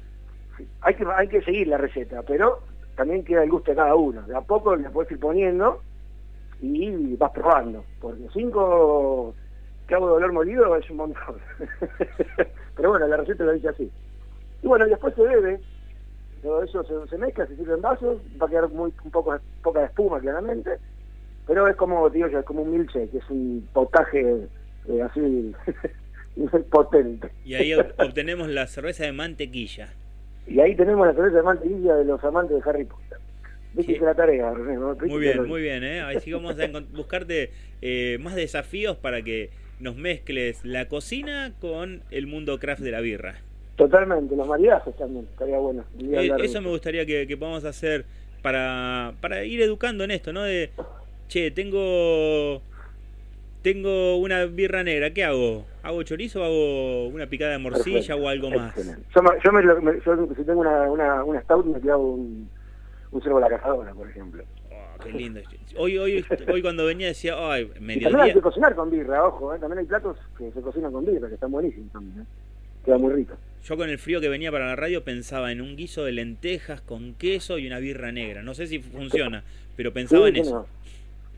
hay 0.80 0.94
que, 0.94 1.04
hay 1.14 1.28
que 1.28 1.42
seguir 1.42 1.68
la 1.68 1.78
receta, 1.78 2.22
pero 2.22 2.60
también 2.96 3.24
queda 3.24 3.44
el 3.44 3.50
gusto 3.50 3.70
de 3.70 3.76
cada 3.76 3.94
uno. 3.94 4.22
De 4.22 4.36
a 4.36 4.40
poco 4.40 4.74
le 4.76 4.90
puedes 4.90 5.10
ir 5.12 5.20
poniendo 5.20 5.82
y 6.60 7.16
vas 7.16 7.30
probando, 7.32 7.84
porque 8.00 8.26
cinco 8.32 9.34
clavos 9.86 10.10
de 10.10 10.16
olor 10.16 10.32
molido 10.32 10.76
es 10.76 10.88
un 10.90 10.96
montón. 10.96 11.36
pero 12.76 12.90
bueno, 12.90 13.06
la 13.06 13.16
receta 13.16 13.44
lo 13.44 13.52
dice 13.52 13.68
así. 13.68 13.90
Y 14.62 14.66
bueno, 14.66 14.86
después 14.86 15.14
se 15.14 15.22
bebe, 15.22 15.60
todo 16.42 16.62
eso 16.62 17.06
se, 17.08 17.18
mezcla, 17.18 17.46
se 17.46 17.56
sirve 17.56 17.74
en 17.74 17.82
vasos, 17.82 18.18
va 18.40 18.46
a 18.46 18.50
quedar 18.50 18.68
muy 18.68 18.92
un 19.04 19.10
poco 19.10 19.38
poca 19.62 19.84
espuma 19.84 20.20
claramente, 20.20 20.78
pero 21.46 21.66
es 21.66 21.76
como, 21.76 22.08
digo 22.10 22.28
yo, 22.28 22.40
es 22.40 22.44
como 22.44 22.62
un 22.62 22.72
milkshake, 22.72 23.14
es 23.14 23.30
un 23.30 23.68
potaje 23.72 24.48
eh, 24.88 25.02
así 25.02 25.54
potente. 26.70 27.30
Y 27.44 27.54
ahí 27.54 27.74
obtenemos 27.74 28.48
la 28.48 28.66
cerveza 28.66 29.04
de 29.04 29.12
mantequilla. 29.12 29.94
Y 30.48 30.60
ahí 30.60 30.74
tenemos 30.74 31.06
la 31.06 31.14
cerveza 31.14 31.36
de 31.36 31.42
mantequilla 31.42 31.94
de 31.96 32.04
los 32.04 32.22
amantes 32.24 32.56
de 32.56 32.70
Harry 32.70 32.84
Potter. 32.84 33.18
Viste 33.74 34.00
la 34.00 34.14
tarea, 34.14 34.52
Muy 35.06 35.20
bien, 35.20 35.46
muy 35.46 35.60
bien, 35.60 35.84
¿eh? 35.84 36.00
Así 36.00 36.32
vamos 36.32 36.56
a 36.58 36.66
buscarte 36.92 37.50
eh, 37.82 38.18
más 38.20 38.34
desafíos 38.34 38.96
para 38.96 39.22
que 39.22 39.50
nos 39.78 39.94
mezcles 39.96 40.64
la 40.64 40.88
cocina 40.88 41.52
con 41.60 42.02
el 42.10 42.26
mundo 42.26 42.58
craft 42.58 42.80
de 42.80 42.90
la 42.90 43.00
birra. 43.00 43.36
Totalmente, 43.76 44.34
los 44.34 44.48
maridajes 44.48 44.96
también, 44.96 45.26
estaría 45.30 45.58
bueno. 45.58 45.84
Eh, 46.00 46.30
eso 46.42 46.60
me 46.60 46.70
gustaría 46.70 47.06
que, 47.06 47.26
que 47.28 47.36
podamos 47.36 47.64
hacer 47.64 48.06
para, 48.42 49.12
para 49.20 49.44
ir 49.44 49.60
educando 49.60 50.02
en 50.02 50.10
esto, 50.10 50.32
¿no? 50.32 50.42
De, 50.42 50.70
che, 51.28 51.50
tengo 51.50 52.62
tengo 53.62 54.16
una 54.16 54.46
birra 54.46 54.82
negra, 54.82 55.10
¿qué 55.12 55.24
hago? 55.24 55.66
¿Hago 55.88 56.02
chorizo 56.02 56.42
o 56.42 56.44
hago 56.44 57.08
una 57.08 57.26
picada 57.26 57.52
de 57.52 57.58
morcilla 57.58 58.14
o 58.14 58.28
algo 58.28 58.50
más? 58.50 58.76
Yo, 58.76 59.22
yo, 59.42 59.52
me, 59.52 59.64
yo, 60.04 60.34
si 60.36 60.44
tengo 60.44 60.60
una, 60.60 60.82
una, 60.82 61.24
una 61.24 61.40
stout 61.40 61.64
me 61.64 61.90
hago 61.90 62.12
un, 62.12 62.46
un 63.10 63.22
cervo 63.22 63.38
a 63.38 63.40
la 63.40 63.48
cazadora, 63.48 63.94
por 63.94 64.06
ejemplo. 64.06 64.44
Oh, 64.70 65.02
qué 65.02 65.10
lindo. 65.12 65.40
Hoy, 65.78 65.96
hoy, 65.96 66.22
hoy 66.52 66.60
cuando 66.60 66.84
venía 66.84 67.06
decía, 67.06 67.36
ay, 67.38 67.72
medio 67.80 68.02
También 68.02 68.20
hay 68.20 68.34
que 68.34 68.42
cocinar 68.42 68.74
con 68.74 68.90
birra, 68.90 69.24
ojo, 69.24 69.54
¿eh? 69.54 69.58
también 69.58 69.78
hay 69.78 69.86
platos 69.86 70.18
que 70.36 70.52
se 70.52 70.60
cocinan 70.60 70.92
con 70.92 71.06
birra, 71.06 71.26
que 71.26 71.34
están 71.36 71.50
buenísimos 71.50 71.90
también, 71.90 72.20
¿eh? 72.20 72.26
queda 72.84 72.98
muy 72.98 73.14
rico. 73.14 73.34
Yo 73.64 73.78
con 73.78 73.88
el 73.88 73.98
frío 73.98 74.20
que 74.20 74.28
venía 74.28 74.52
para 74.52 74.66
la 74.66 74.76
radio 74.76 75.04
pensaba 75.04 75.52
en 75.52 75.62
un 75.62 75.74
guiso 75.74 76.04
de 76.04 76.12
lentejas 76.12 76.82
con 76.82 77.14
queso 77.14 77.56
y 77.56 77.66
una 77.66 77.78
birra 77.78 78.12
negra. 78.12 78.42
No 78.42 78.52
sé 78.52 78.66
si 78.66 78.80
funciona, 78.80 79.42
pero 79.74 79.94
pensaba 79.94 80.28
en 80.28 80.36
eso. 80.36 80.66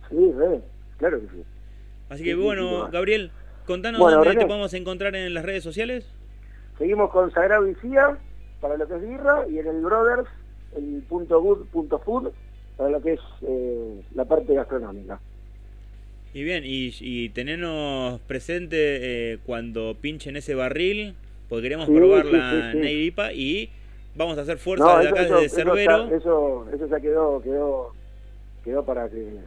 Sí, 0.08 0.32
claro 0.98 1.20
que 1.20 1.26
sí. 1.26 1.44
Así 2.08 2.24
que 2.24 2.34
bueno, 2.34 2.90
Gabriel, 2.90 3.30
contanos 3.66 4.00
dónde 4.00 4.36
te 4.36 4.46
podemos 4.46 4.72
encontrar 4.74 5.14
en 5.16 5.32
las 5.34 5.44
redes 5.44 5.62
sociales. 5.62 6.06
Seguimos 6.78 7.10
con 7.10 7.30
Sagrado 7.32 7.68
y 7.68 7.74
Cía 7.76 8.16
para 8.60 8.76
lo 8.76 8.86
que 8.88 8.96
es 8.96 9.02
birra 9.02 9.46
y 9.48 9.58
en 9.58 9.66
el 9.66 9.80
Brothers, 9.80 10.28
el 10.76 11.02
punto 11.08 11.40
good, 11.40 11.66
punto 11.66 11.98
food 11.98 12.30
para 12.76 12.90
lo 12.90 13.02
que 13.02 13.14
es 13.14 13.20
eh, 13.42 14.02
la 14.14 14.24
parte 14.24 14.54
gastronómica. 14.54 15.20
Y 16.32 16.44
bien, 16.44 16.62
y, 16.64 16.94
y 17.00 17.28
tenernos 17.30 18.20
presente 18.20 19.32
eh, 19.32 19.38
cuando 19.44 19.96
pinchen 20.00 20.36
ese 20.36 20.54
barril, 20.54 21.14
porque 21.48 21.64
queremos 21.64 21.88
probar 21.88 22.24
la 22.26 22.72
Neidipa 22.72 23.32
y 23.32 23.70
vamos 24.14 24.38
a 24.38 24.42
hacer 24.42 24.58
fuerza 24.58 25.00
de 25.00 25.08
acá 25.08 25.22
desde 25.24 25.48
Cerbero. 25.48 26.06
Eso, 26.14 26.66
eso, 26.72 26.86
ya 26.86 27.00
quedó, 27.00 27.42
quedó, 27.42 27.92
quedó 28.64 28.84
para 28.84 29.08
que 29.08 29.38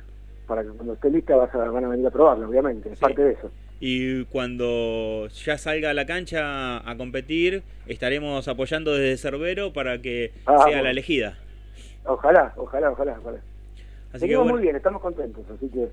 para 0.45 0.61
que 0.61 0.69
cuando 0.69 0.93
esté 0.93 1.09
lista 1.09 1.37
vas 1.37 1.55
a, 1.55 1.69
van 1.69 1.85
a 1.85 1.87
venir 1.87 2.05
a 2.05 2.11
probarlo, 2.11 2.49
obviamente, 2.49 2.91
es 2.91 2.99
parte 2.99 3.23
de 3.23 3.31
eso. 3.31 3.49
Y 3.79 4.25
cuando 4.25 5.27
ya 5.27 5.57
salga 5.57 5.89
a 5.89 5.93
la 5.93 6.05
cancha 6.05 6.89
a 6.89 6.97
competir, 6.97 7.63
estaremos 7.85 8.47
apoyando 8.47 8.93
desde 8.93 9.17
Cerbero 9.17 9.73
para 9.73 10.01
que 10.01 10.31
ah, 10.45 10.63
sea 10.65 10.81
la 10.81 10.91
elegida. 10.91 11.37
Ojalá, 12.05 12.53
ojalá, 12.57 12.91
ojalá, 12.91 13.17
ojalá. 13.19 13.39
Así 14.13 14.27
que, 14.27 14.37
muy 14.37 14.61
bien, 14.61 14.75
estamos 14.75 15.01
contentos, 15.01 15.43
así 15.49 15.69
que 15.69 15.89